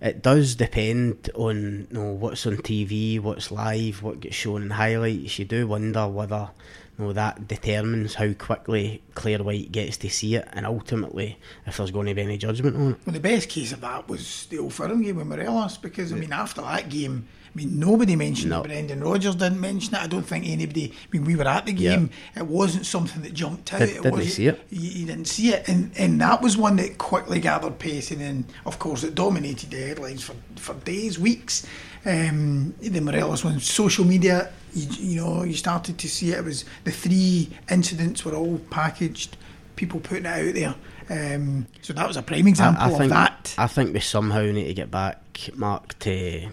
[0.00, 4.70] it does depend on you know, what's on TV, what's live, what gets shown in
[4.70, 5.38] highlights.
[5.38, 6.50] You do wonder whether
[6.98, 11.76] you know, that determines how quickly Clare Whyte gets to see it and ultimately if
[11.76, 12.98] there's going to be any judgment on it.
[13.04, 16.16] Well, the best case of that was the Old Firm game with Morelos because, I
[16.16, 18.62] mean, after that game, I mean, nobody mentioned no.
[18.62, 18.64] it.
[18.64, 20.02] Brendan Rodgers didn't mention it.
[20.02, 20.92] I don't think anybody.
[20.92, 22.10] I mean, we were at the game.
[22.34, 23.80] It wasn't something that jumped out.
[23.80, 24.60] Did, it didn't see it.
[24.70, 28.20] You, you, didn't see it, and and that was one that quickly gathered pace, and
[28.20, 31.64] then of course it dominated the headlines for for days, weeks.
[32.04, 34.52] Um, the Morelos one, social media.
[34.74, 36.38] You, you know, you started to see it.
[36.38, 39.36] It was the three incidents were all packaged.
[39.76, 40.74] People putting it out there.
[41.10, 43.54] Um, so that was a prime example I, I think, of that.
[43.58, 46.48] I think we somehow need to get back, Mark, to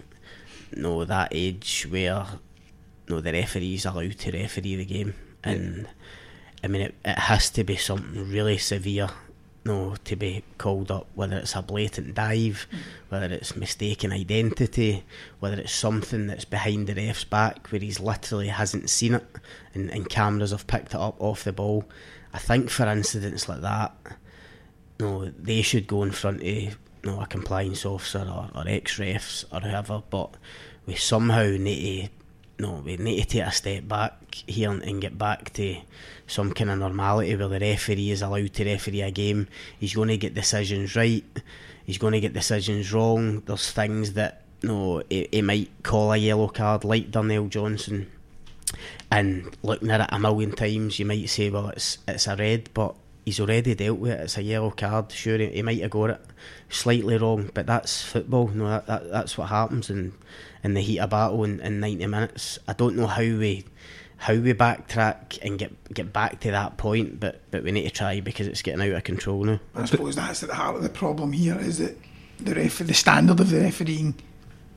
[0.76, 2.26] know that age where
[3.08, 5.88] no the referees are allowed to referee the game, and
[6.62, 9.08] I mean it, it has to be something really severe.
[9.64, 12.78] No, to be called up, whether it's a blatant dive, mm.
[13.10, 15.04] whether it's mistaken identity,
[15.38, 19.26] whether it's something that's behind the ref's back where he's literally hasn't seen it
[19.72, 21.84] and, and cameras have picked it up off the ball.
[22.32, 23.94] I think for incidents like that,
[24.98, 26.72] no, they should go in front of you
[27.04, 30.36] know, a compliance officer or, or ex refs or whoever, but
[30.86, 32.21] we somehow need to
[32.62, 34.14] no, we need to take a step back
[34.46, 35.76] here and, get back to
[36.28, 39.48] some kind of normality where the referee is allowed to referee a game.
[39.80, 41.24] He's going to get decisions right.
[41.84, 43.40] He's going to get decisions wrong.
[43.40, 48.08] There's things that no, he, he might call a yellow card like Darnell Johnson,
[49.10, 52.70] and looking at it a million times, you might say, well, it's it's a red,
[52.72, 54.20] but he's already dealt with it.
[54.20, 55.12] It's a yellow card.
[55.12, 56.20] Sure, he, he might have got it
[56.68, 58.48] slightly wrong, but that's football.
[58.48, 60.12] No, that, that that's what happens in
[60.64, 62.58] in the heat of battle in, in ninety minutes.
[62.68, 63.64] I don't know how we
[64.18, 67.90] how we backtrack and get get back to that point, but but we need to
[67.90, 69.60] try because it's getting out of control now.
[69.74, 71.96] I suppose that's at the heart of the problem here is that
[72.38, 74.14] the ref the standard of the refereeing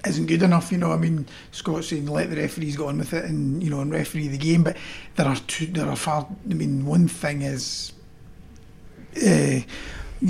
[0.06, 0.72] isn't good enough.
[0.72, 3.70] You know, I mean, Scott's saying let the referees go on with it and you
[3.70, 4.78] know and referee the game, but
[5.16, 5.68] there are two.
[5.68, 6.28] There are far.
[6.50, 7.94] I mean, one thing is
[9.16, 9.60] uh,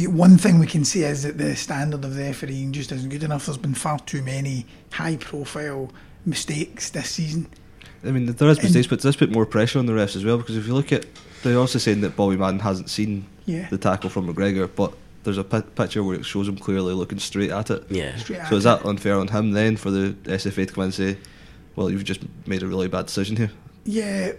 [0.10, 3.24] one thing we can say is that the standard of the refereeing just isn't good
[3.24, 3.46] enough.
[3.46, 5.92] There's been far too many high profile
[6.26, 7.48] mistakes this season.
[8.04, 10.24] I mean, there is mistakes, and but does put more pressure on the refs as
[10.24, 11.06] well because if you look at,
[11.44, 13.68] they're also saying that Bobby Madden hasn't seen yeah.
[13.70, 14.94] the tackle from McGregor, but
[15.24, 17.84] there's a p- picture where it shows him clearly looking straight at it.
[17.90, 18.16] Yeah.
[18.18, 21.18] Straight so is that unfair on him then for the SFA to come and say,
[21.76, 23.52] well, you've just made a really bad decision here?
[23.86, 24.34] Yeah.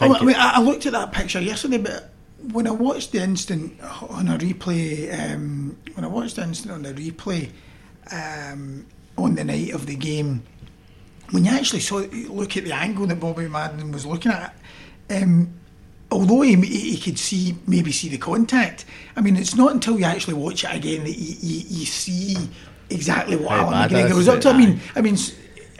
[0.00, 2.11] Oh, I mean, I looked at that picture yesterday, but
[2.50, 6.82] when I watched the instant on a replay, um, when I watched the instant on
[6.82, 7.50] the replay
[8.10, 10.42] um, on the night of the game,
[11.30, 14.54] when you actually saw look at the angle that Bobby Madden was looking at,
[15.10, 15.52] um,
[16.10, 18.84] although he, he could see maybe see the contact,
[19.16, 22.36] I mean it's not until you actually watch it again that you, you, you see
[22.90, 24.50] exactly what How Allan McGregor was up to.
[24.50, 25.16] I mean, I mean,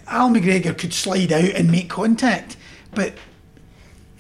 [0.07, 2.57] Allan McGregor could slide out and make contact,
[2.95, 3.15] but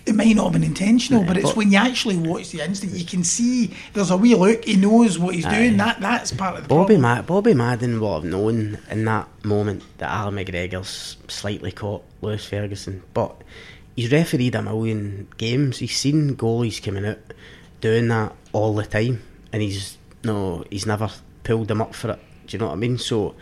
[0.05, 2.93] it might not have been intentional, but it's but when you actually watch the instant,
[2.93, 4.65] you can see there's a wee look.
[4.65, 5.77] He knows what he's doing.
[5.77, 7.01] That that's part of the Bobby problem.
[7.03, 12.45] Ma- Bobby Madden will have known in that moment that Allan McGregor's slightly caught Lewis
[12.45, 13.43] Ferguson, but
[13.95, 15.79] he's refereed a million games.
[15.79, 17.19] He's seen goalies coming out
[17.81, 21.11] doing that all the time, and he's no, he's never
[21.45, 22.21] pulled them up for it.
[22.47, 22.99] Do you know what I mean?
[22.99, 23.35] So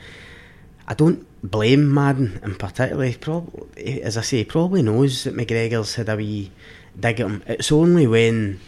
[0.87, 3.12] I don't blame Madden in particular.
[3.14, 6.50] Probably, as I say, he probably knows that McGregor's had a wee
[6.98, 7.42] dig at him.
[7.46, 8.61] It's only when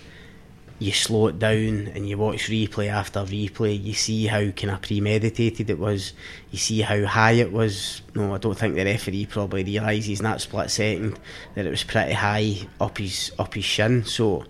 [0.83, 4.83] you slow it down and you watch replay after replay, you see how kind of
[4.83, 6.13] premeditated it was.
[6.51, 8.03] You see how high it was.
[8.15, 11.19] No, I don't think the referee probably realises in that split second
[11.55, 14.05] that it was pretty high up his up his shin.
[14.05, 14.45] So,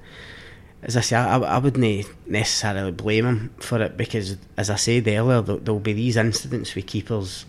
[0.83, 5.07] as I say, I, I wouldn't necessarily blame him for it because, as I said
[5.07, 7.45] earlier, there'll be these incidents with keepers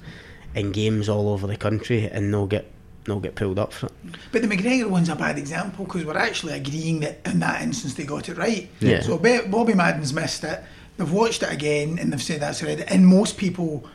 [0.55, 2.69] in games all over the country and they'll get
[3.05, 3.93] they'll get pulled up for it.
[4.31, 7.95] But the McGregor one's a bad example because we're actually agreeing that in that instance
[7.95, 8.69] they got it right.
[8.79, 9.01] Yeah.
[9.01, 10.63] So Bobby Madden's missed it.
[10.97, 12.81] They've watched it again and they've said that's a red.
[12.81, 13.85] And most people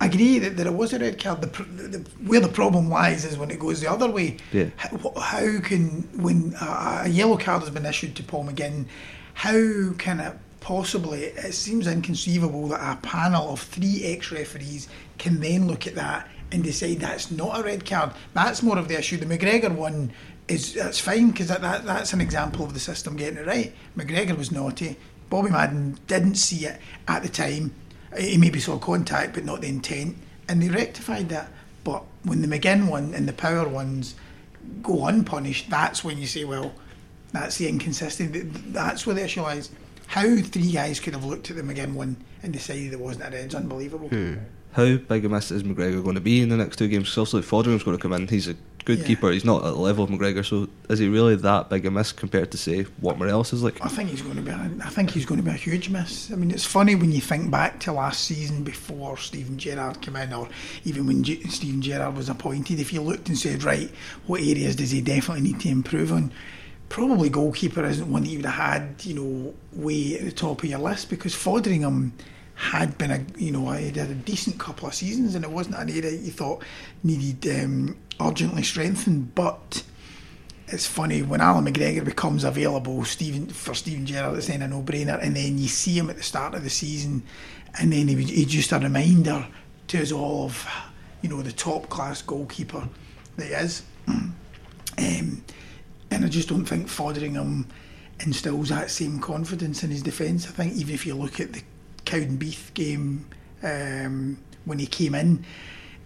[0.00, 1.40] agree that, that it was a red card.
[1.40, 4.36] The, the, where the problem lies is when it goes the other way.
[4.52, 4.66] Yeah.
[4.76, 8.86] How, how can when a, a yellow card has been issued to Paul McGinn,
[9.34, 11.24] how can it possibly?
[11.24, 16.62] It seems inconceivable that a panel of three ex-referees can then look at that and
[16.62, 18.12] decide that's not a red card.
[18.32, 19.16] That's more of the issue.
[19.16, 20.12] The McGregor one
[20.46, 23.74] is that's fine because that, that that's an example of the system getting it right.
[23.96, 24.96] McGregor was naughty.
[25.30, 27.74] Bobby Madden didn't see it at the time.
[28.16, 30.16] He maybe saw contact, but not the intent,
[30.48, 31.48] and they rectified that.
[31.82, 34.14] But when the McGinn one and the Power ones
[34.82, 36.72] go unpunished, that's when you say, well,
[37.32, 38.42] that's the inconsistency.
[38.42, 39.70] That's where the issue lies.
[40.06, 43.30] How three guys could have looked at the McGinn one and decided it wasn't a
[43.36, 44.08] red is unbelievable.
[44.08, 44.34] Hmm
[44.74, 47.08] how big a miss is McGregor going to be in the next two games?
[47.10, 48.28] Because obviously Foderingham's going to come in.
[48.28, 49.06] He's a good Yeah.
[49.06, 49.30] keeper.
[49.30, 50.44] He's not at the level of McGregor.
[50.44, 53.78] So is he really that big a miss compared to say what Morelos is like?
[53.82, 54.50] I think he's going to be.
[54.50, 56.30] A, I think he's going to be a huge miss.
[56.32, 60.16] I mean, it's funny when you think back to last season before Steven Gerrard came
[60.16, 60.48] in, or
[60.84, 62.78] even when G- Steven Gerrard was appointed.
[62.80, 63.90] If you looked and said, right,
[64.26, 66.30] what areas does he definitely need to improve on?
[66.90, 70.62] Probably goalkeeper isn't one that you would have had, you know, way at the top
[70.62, 72.10] of your list because Foderingham
[72.54, 75.76] had been a, you know, he had a decent couple of seasons, and it wasn't
[75.76, 76.62] an area you thought
[77.02, 79.82] needed um, urgently strengthened, but
[80.68, 85.22] it's funny when Allan McGregor becomes available Steven for Steven Gerrard it's then a no-brainer.
[85.22, 87.22] And then you see him at the start of the season
[87.78, 89.46] and then he, he's just a reminder
[89.88, 90.66] to us all of
[91.22, 92.88] you know the top class goalkeeper
[93.36, 93.82] that he is.
[94.96, 95.42] Um,
[96.12, 97.64] and I just don't think Foderingham
[98.20, 100.46] instills that same confidence in his defence.
[100.46, 101.64] I think even if you look at the
[102.04, 103.26] Cowdenbeath game
[103.62, 105.44] um, when he came in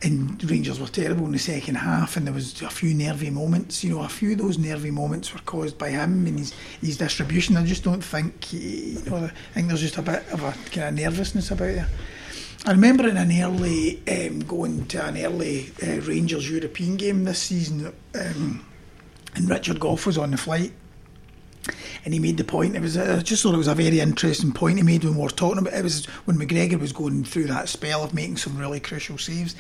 [0.03, 3.83] and Rangers were terrible in the second half, and there was a few nervy moments.
[3.83, 6.99] You know, a few of those nervy moments were caused by him and his his
[6.99, 7.57] distribution.
[7.57, 10.89] I just don't think, you know, I think there's just a bit of a kind
[10.89, 11.85] of nervousness about it.
[12.67, 17.41] I remember in an early um, going to an early uh, Rangers European game this
[17.41, 18.65] season, um,
[19.35, 20.73] and Richard Gough was on the flight,
[22.05, 22.77] and he made the point.
[22.77, 25.23] It was I just thought it was a very interesting point he made when we
[25.23, 25.83] were talking about it.
[25.83, 29.55] Was when McGregor was going through that spell of making some really crucial saves.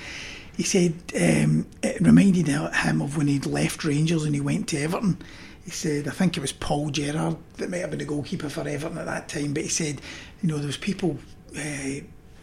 [0.56, 4.78] He said um, it reminded him of when he'd left Rangers and he went to
[4.78, 5.18] Everton.
[5.64, 8.66] He said I think it was Paul Gerrard that might have been the goalkeeper for
[8.66, 10.00] Everton at that time, but he said
[10.42, 11.18] you know there was people.
[11.56, 12.00] Uh,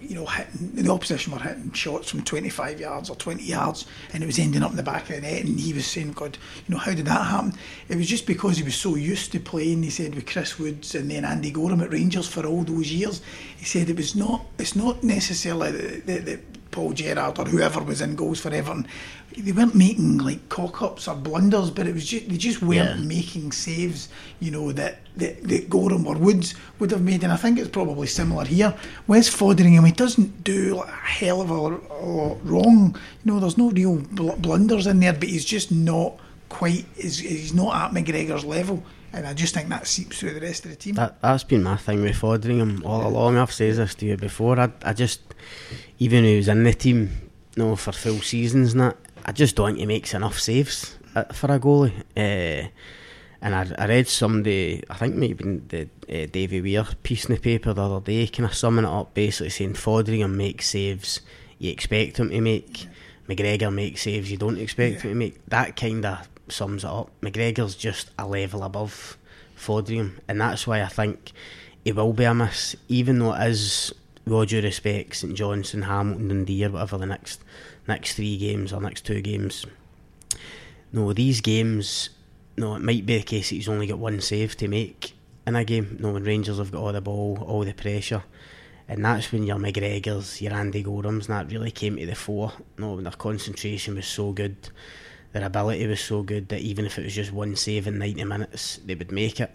[0.09, 4.23] you know, hitting, the opposition were hitting shots from 25 yards or 20 yards, and
[4.23, 5.43] it was ending up in the back of the net.
[5.43, 6.37] And he was saying, "God,
[6.67, 7.53] you know, how did that happen?"
[7.89, 9.83] It was just because he was so used to playing.
[9.83, 13.21] He said with Chris Woods and then Andy Goram at Rangers for all those years.
[13.57, 14.45] He said it was not.
[14.57, 18.85] It's not necessarily that, that, that Paul Gerrard or whoever was in goals for Everton.
[19.37, 22.99] They weren't making like cock ups or blunders, but it was just they just weren't
[22.99, 23.05] Yeah.
[23.17, 24.09] making saves.
[24.41, 27.69] You know that that, that Goram or Woods would have made, and I think it's
[27.69, 28.73] probably similar here.
[29.07, 31.81] Wes Foderingham, he doesn't do like, a hell of a lot
[32.43, 32.95] wrong.
[33.23, 36.85] You know, there's no real bl- blunders in there, but he's just not quite.
[36.97, 38.83] He's, he's not at McGregor's level,
[39.13, 40.95] and I just think that seeps through the rest of the team.
[40.95, 43.37] That that's been my thing with Foderingham all along.
[43.37, 44.59] I've said this to you before.
[44.59, 45.21] I I just
[45.99, 49.31] even when he was in the team, you know, for full seasons and that, I
[49.31, 52.03] just don't think he makes enough saves uh, for a goalie.
[52.15, 52.69] Uh,
[53.41, 57.41] and I, I read somebody, I think maybe the uh, Davy Weir piece in the
[57.41, 61.21] paper the other day, kind of summing it up, basically saying Foderingham makes saves
[61.59, 62.87] you expect him to make.
[63.27, 65.45] McGregor makes saves you don't expect him to make.
[65.47, 67.09] That kind of sums it up.
[67.21, 69.17] McGregor's just a level above
[69.57, 71.31] Foderingham, and that's why I think
[71.83, 73.93] he will be a miss, even though it is,
[74.33, 77.43] all due respect, St Johnstone, Hamilton, Dundee, or whatever the next
[77.87, 79.65] next three games or next two games.
[80.91, 82.09] No, these games,
[82.57, 85.13] no, it might be the case that he's only got one save to make
[85.45, 85.97] in a game.
[85.99, 88.23] No, when Rangers have got all the ball, all the pressure.
[88.87, 92.53] And that's when your McGregors, your Andy Gorams, and that really came to the fore.
[92.77, 94.55] No, their concentration was so good,
[95.33, 98.23] their ability was so good that even if it was just one save in 90
[98.25, 99.51] minutes, they would make it.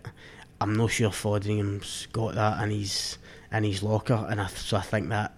[0.61, 3.19] I'm not sure Foderingham's got that and his
[3.53, 5.35] in his locker, and I, so I think that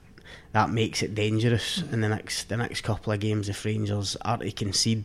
[0.52, 4.38] that makes it dangerous in the next the next couple of games if Rangers are
[4.38, 5.04] to concede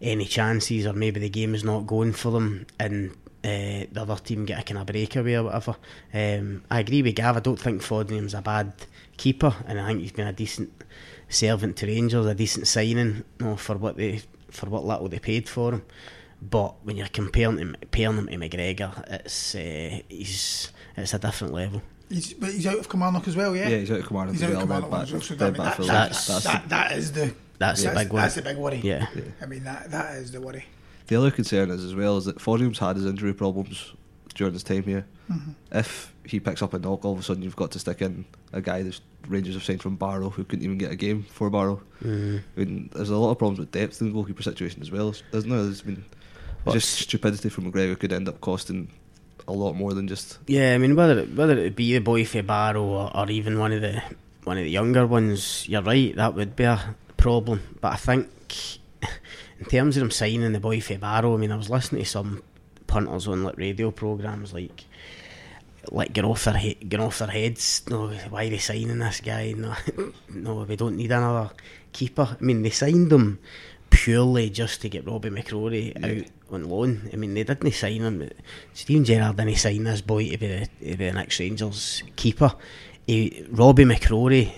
[0.00, 3.10] any chances or maybe the game is not going for them and
[3.44, 5.76] uh, the other team get a kind of breakaway or whatever.
[6.12, 7.36] Um, I agree with Gav.
[7.36, 8.72] I don't think Foderingham's a bad
[9.16, 10.72] keeper, and I think he's been a decent
[11.28, 15.18] servant to Rangers, a decent signing you know, for what they for what little they
[15.18, 15.84] paid for him.
[16.40, 21.82] But when you're comparing him, comparing him to McGregor, it's uh, it's a different level.
[22.08, 23.68] He's, but he's out of Kilmarnock as well, yeah.
[23.68, 24.80] Yeah, he's out of Kilmarnock He's as out of well.
[24.80, 25.20] Kilmarnock They're well.
[25.20, 27.82] back- So they're I mean, back that, for that's- that's that, that is the That's
[27.82, 28.22] the big one.
[28.22, 28.80] That's the big worry.
[28.82, 29.06] Yeah.
[29.40, 30.64] I mean that that is the worry.
[31.06, 33.92] The other concern is as well is that Foderingham's had his injury problems
[34.34, 35.06] during his time here.
[35.30, 35.50] Mm-hmm.
[35.72, 38.24] If he picks up a knock, all of a sudden you've got to stick in
[38.52, 38.98] a guy that
[39.28, 41.82] Rangers have signed from Barrow who couldn't even get a game for Barrow.
[42.02, 42.40] Mm.
[42.56, 45.14] I mean, there's a lot of problems with depth in the goalkeeper situation as well,
[45.32, 45.62] isn't there?
[45.62, 46.04] There's been
[46.64, 48.90] Well, just stupidity from McGregor could end up costing
[49.46, 50.38] a lot more than just.
[50.46, 53.58] Yeah, I mean whether it, whether it be a boy for Barrow or, or even
[53.58, 54.02] one of the
[54.44, 57.76] one of the younger ones, you're right, that would be a problem.
[57.80, 58.28] But I think
[59.58, 62.08] in terms of them signing the boy for Barrow, I mean I was listening to
[62.08, 62.42] some
[62.86, 64.84] punters on like radio programs like
[65.90, 67.82] like get off their he- get off their heads.
[67.88, 69.52] No, why are they signing this guy?
[69.56, 69.74] No,
[70.28, 71.50] no, we don't need another
[71.92, 72.36] keeper.
[72.40, 73.38] I mean they signed him
[73.90, 77.10] purely just to get Robbie McCrorie out on loan.
[77.12, 78.30] I mean they didn't sign him.
[78.72, 82.54] Steven Gerrard didn't sign this boy to be the, to be the next Rangers keeper.
[83.06, 84.52] He, Robbie McCrorie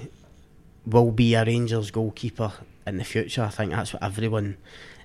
[0.87, 2.53] will be a Rangers goalkeeper
[2.87, 3.43] in the future.
[3.43, 4.57] I think that's what everyone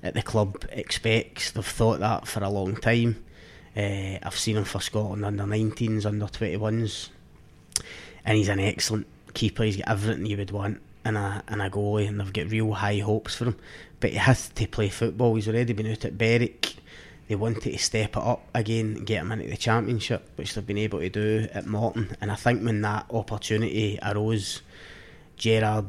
[0.04, 1.52] at the club expects.
[1.52, 3.24] They've thought that for a long time.
[3.76, 7.10] Uh, I've seen him for Scotland under 19s, under 21s,
[8.26, 9.64] and he's an excellent keeper.
[9.64, 12.74] He's got everything you would want in a in a goalie, and they've got real
[12.74, 13.58] high hopes for him.
[14.00, 15.36] But he has to play football.
[15.36, 16.76] He's already been out at Berwick.
[17.32, 20.68] They wanted to step it up again and get them into the championship, which they've
[20.68, 22.14] been able to do at Morton.
[22.20, 24.62] And I think when that opportunity arose,
[25.38, 25.86] Gerrard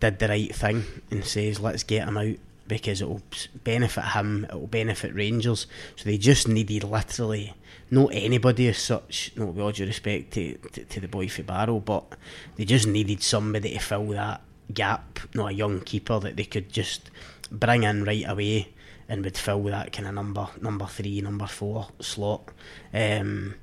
[0.00, 3.22] did the right thing and says, let's get him out because it will
[3.62, 5.68] benefit him, it will benefit Rangers.
[5.94, 7.54] So they just needed literally,
[7.88, 11.44] not anybody as such, no, with all due respect to, to, to the boy for
[11.44, 12.16] Barrow, but
[12.56, 14.40] they just needed somebody to fill that
[14.72, 17.12] gap, not a young keeper that they could just
[17.52, 18.73] bring in right away
[19.14, 22.50] and would fill that kind of number number three, number four slot.
[22.92, 23.54] Um,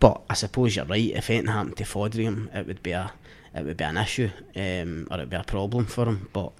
[0.00, 1.10] but I suppose you're right.
[1.10, 3.12] If anything happened to Foderingham, it would be a
[3.54, 6.28] it would be an issue, um, or it'd be a problem for him.
[6.32, 6.52] But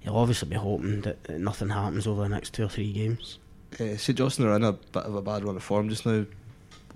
[0.00, 3.38] he'll obviously be hoping that, nothing happens over the next two or three games.
[3.74, 6.24] Uh, St Johnstone are in a bit of a bad run of form just now,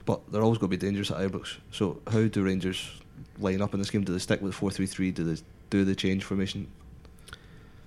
[0.07, 1.57] but they're always going to be dangerous at Ibrox.
[1.72, 3.01] So how do Rangers
[3.38, 4.05] line up in this game?
[4.05, 5.11] Do they stick with four three three?
[5.11, 6.68] Do they do the change formation?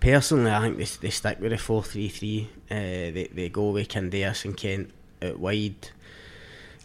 [0.04, 2.50] Personally, I think they, they stick with the 4 3 3.
[2.68, 4.92] They, they go with Candeias and Kent
[5.22, 5.92] out wide.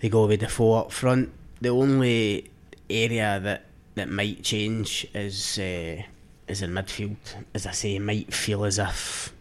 [0.01, 1.33] They go with the four up front.
[1.61, 2.49] The only
[2.89, 3.65] area that,
[3.97, 6.03] that might change is uh,
[6.47, 7.17] is in midfield.
[7.53, 9.35] As I say, might feel as if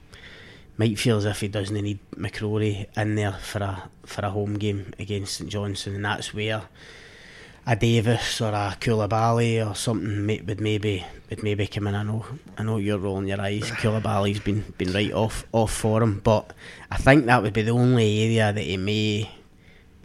[0.77, 4.57] might feel as if he doesn't need McCrorie in there for a for a home
[4.57, 6.63] game against St Johnstone, and that's where
[7.67, 11.95] a Davis or a Coulibaly or something may, would maybe would maybe come in.
[11.95, 12.25] I know
[12.57, 13.63] I know you're rolling your eyes.
[13.81, 16.53] Coulibaly's been been right off off for him, but
[16.89, 19.29] I think that would be the only area that he may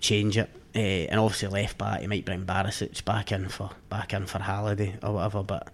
[0.00, 0.50] change it.
[0.74, 4.40] Uh, and obviously left back, he might bring Barisic back in for back in for
[4.40, 5.44] Halliday or whatever.
[5.44, 5.68] But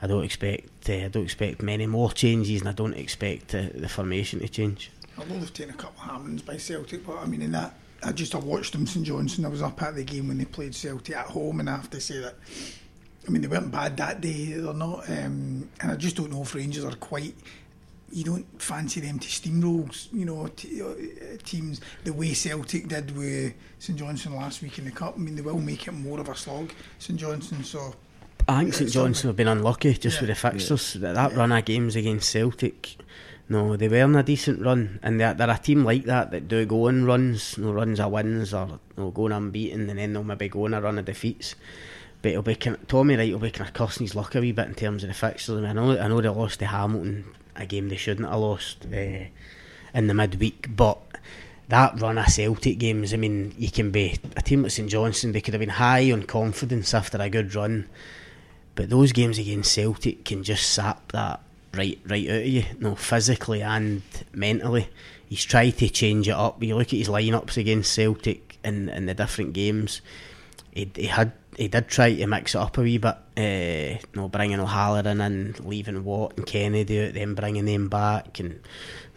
[0.00, 3.64] I don't expect uh, I don't expect many more changes, and I don't expect uh,
[3.74, 4.90] the formation to change.
[5.18, 7.74] Although they've taken a couple of hammerings by Celtic, but I mean, in that,
[8.04, 9.44] I just I watched them St Johnstone.
[9.46, 11.90] I was up at the game when they played Celtic at home, and I have
[11.90, 12.34] to say that,
[13.26, 14.52] I mean, they weren't bad that day.
[14.52, 17.34] They're not, um, and I just don't know if Rangers are quite.
[18.12, 20.94] You don't fancy them to steamroll, you know, t- uh,
[21.42, 25.14] teams the way Celtic did with St Johnstone last week in the cup.
[25.16, 27.64] I mean, they will make it more of a slog, St Johnstone.
[27.64, 27.94] So
[28.46, 30.28] I think St Johnstone have been unlucky just Yeah.
[30.28, 30.92] with the fixtures.
[30.94, 32.96] That, that run of games against Celtic,
[33.48, 36.48] no, they were in a decent run, and they're, they're a team like that that
[36.48, 40.24] do go on runs, no runs of wins or no going unbeaten, and then they'll
[40.24, 41.54] maybe go on a run of defeats.
[42.22, 44.68] But it'll be Tommy Wright will be kind of cussing his luck a wee bit
[44.68, 45.58] in terms of the fixtures.
[45.58, 48.38] I, mean, I know I know they lost to Hamilton, a game they shouldn't have
[48.38, 49.26] lost uh,
[49.92, 50.98] in the midweek, but
[51.68, 55.32] that run of Celtic games, I mean, you can be a team like St Johnstone.
[55.32, 57.88] They could have been high on confidence after a good run.
[58.74, 61.40] But those games against Celtic can just sap that
[61.76, 64.02] right right out of you, no, physically and
[64.32, 64.88] mentally.
[65.26, 66.62] He's tried to change it up.
[66.62, 70.00] You look at his lineups against Celtic in, in the different games.
[70.72, 73.16] He, he had he did try to mix it up a wee bit.
[73.36, 78.60] Uh, no, bringing O'Halloran in, leaving Watt and Kennedy out, then bringing them back, and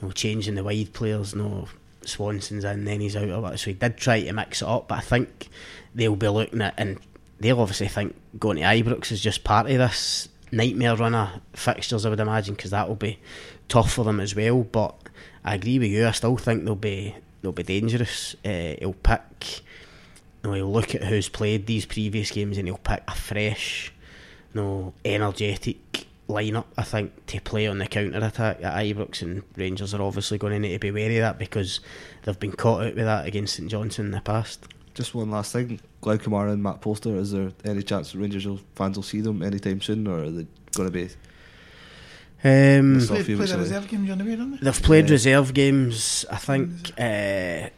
[0.02, 1.36] no changing the wide players.
[1.36, 1.68] No,
[2.04, 3.58] Swanson's in, then he's out of it.
[3.58, 5.50] So he did try to mix it up, but I think
[5.94, 7.00] they'll be looking at and
[7.40, 12.06] they'll obviously think going to Ibrox is just part of this nightmare run of fixtures,
[12.06, 13.20] I would imagine, because that will be
[13.68, 14.64] tough for them as well.
[14.64, 14.96] But
[15.44, 16.08] I agree with you.
[16.08, 18.36] I still think they'll be they'll be dangerous.
[18.46, 19.62] Uh, he'll pick,
[20.44, 23.94] know, he'll look at who's played these previous games and he'll pick a fresh,
[24.54, 26.66] you know, energetic lineup.
[26.78, 30.54] I think to play on the counter attack at Ibrox and Rangers are obviously going
[30.54, 31.80] to need to be wary of that because
[32.24, 34.66] they've been caught out with that against St Johnstone in the past.
[34.94, 37.18] Just one last thing, Glenn Kamara and Matt Polster.
[37.18, 40.48] Is there any chance the Rangers fans will see them anytime soon, or are they
[40.74, 41.10] going to be?
[42.44, 43.58] Um, Stuff Played, you played would a say.
[43.58, 44.58] reserve game during the week, didn't they?
[44.62, 45.12] They've played Yeah.
[45.12, 46.26] reserve games.
[46.32, 47.70] I think uh,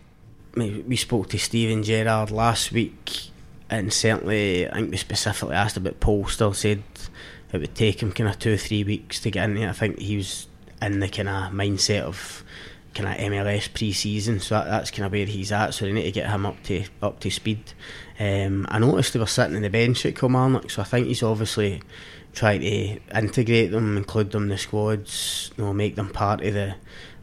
[0.56, 3.30] we we spoke to Steven Gerrard last week,
[3.70, 6.54] and certainly I think we specifically asked about Polster.
[6.56, 6.84] Said
[7.52, 9.70] it would take him kind of two or three weeks to get in there.
[9.70, 10.46] I think he was
[10.82, 12.44] in the kind of mindset of
[13.02, 15.74] kind of MLS pre-season, so that, that's kind of where he's at.
[15.74, 17.74] So they need to get him up to up to speed.
[18.20, 21.24] Um, I noticed they were sitting on the bench at Kilmarnock, so I think he's
[21.24, 21.82] obviously
[22.34, 26.54] trying to integrate them, include them in the squads, you know, make them part of
[26.54, 26.76] the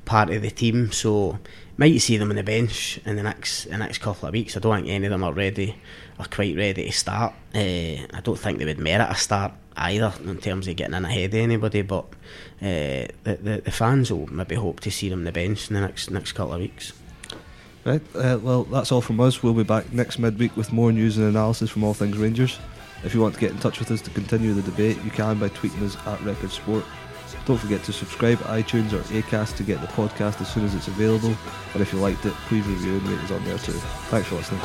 [0.05, 0.93] part of the team.
[0.93, 1.39] So
[1.77, 4.57] might see them on the bench in the next the next couple of weeks.
[4.57, 5.77] I don't think any of them are ready
[6.19, 7.35] or quite ready to start.
[7.55, 11.05] Uh, I don't think they would merit a start either in terms of getting in
[11.05, 11.83] ahead of anybody.
[11.83, 12.05] But
[12.61, 15.75] uh, the, the the fans will maybe hope to see them on the bench in
[15.75, 16.93] the next next couple of weeks.
[17.85, 18.03] Right.
[18.17, 19.43] Uh, well, that's all from us.
[19.43, 22.59] We'll be back next midweek with more news and analysis from all things Rangers.
[23.05, 25.39] If you want to get in touch with us to continue the debate, you can
[25.39, 26.85] by tweeting us at Record Sport.
[27.47, 30.89] Don't forget to subscribe iTunes or Acast to get the podcast as soon as it's
[30.89, 31.33] available.
[31.75, 33.73] And if you liked it, please review and rate us on there too.
[34.11, 34.61] Thanks for listening.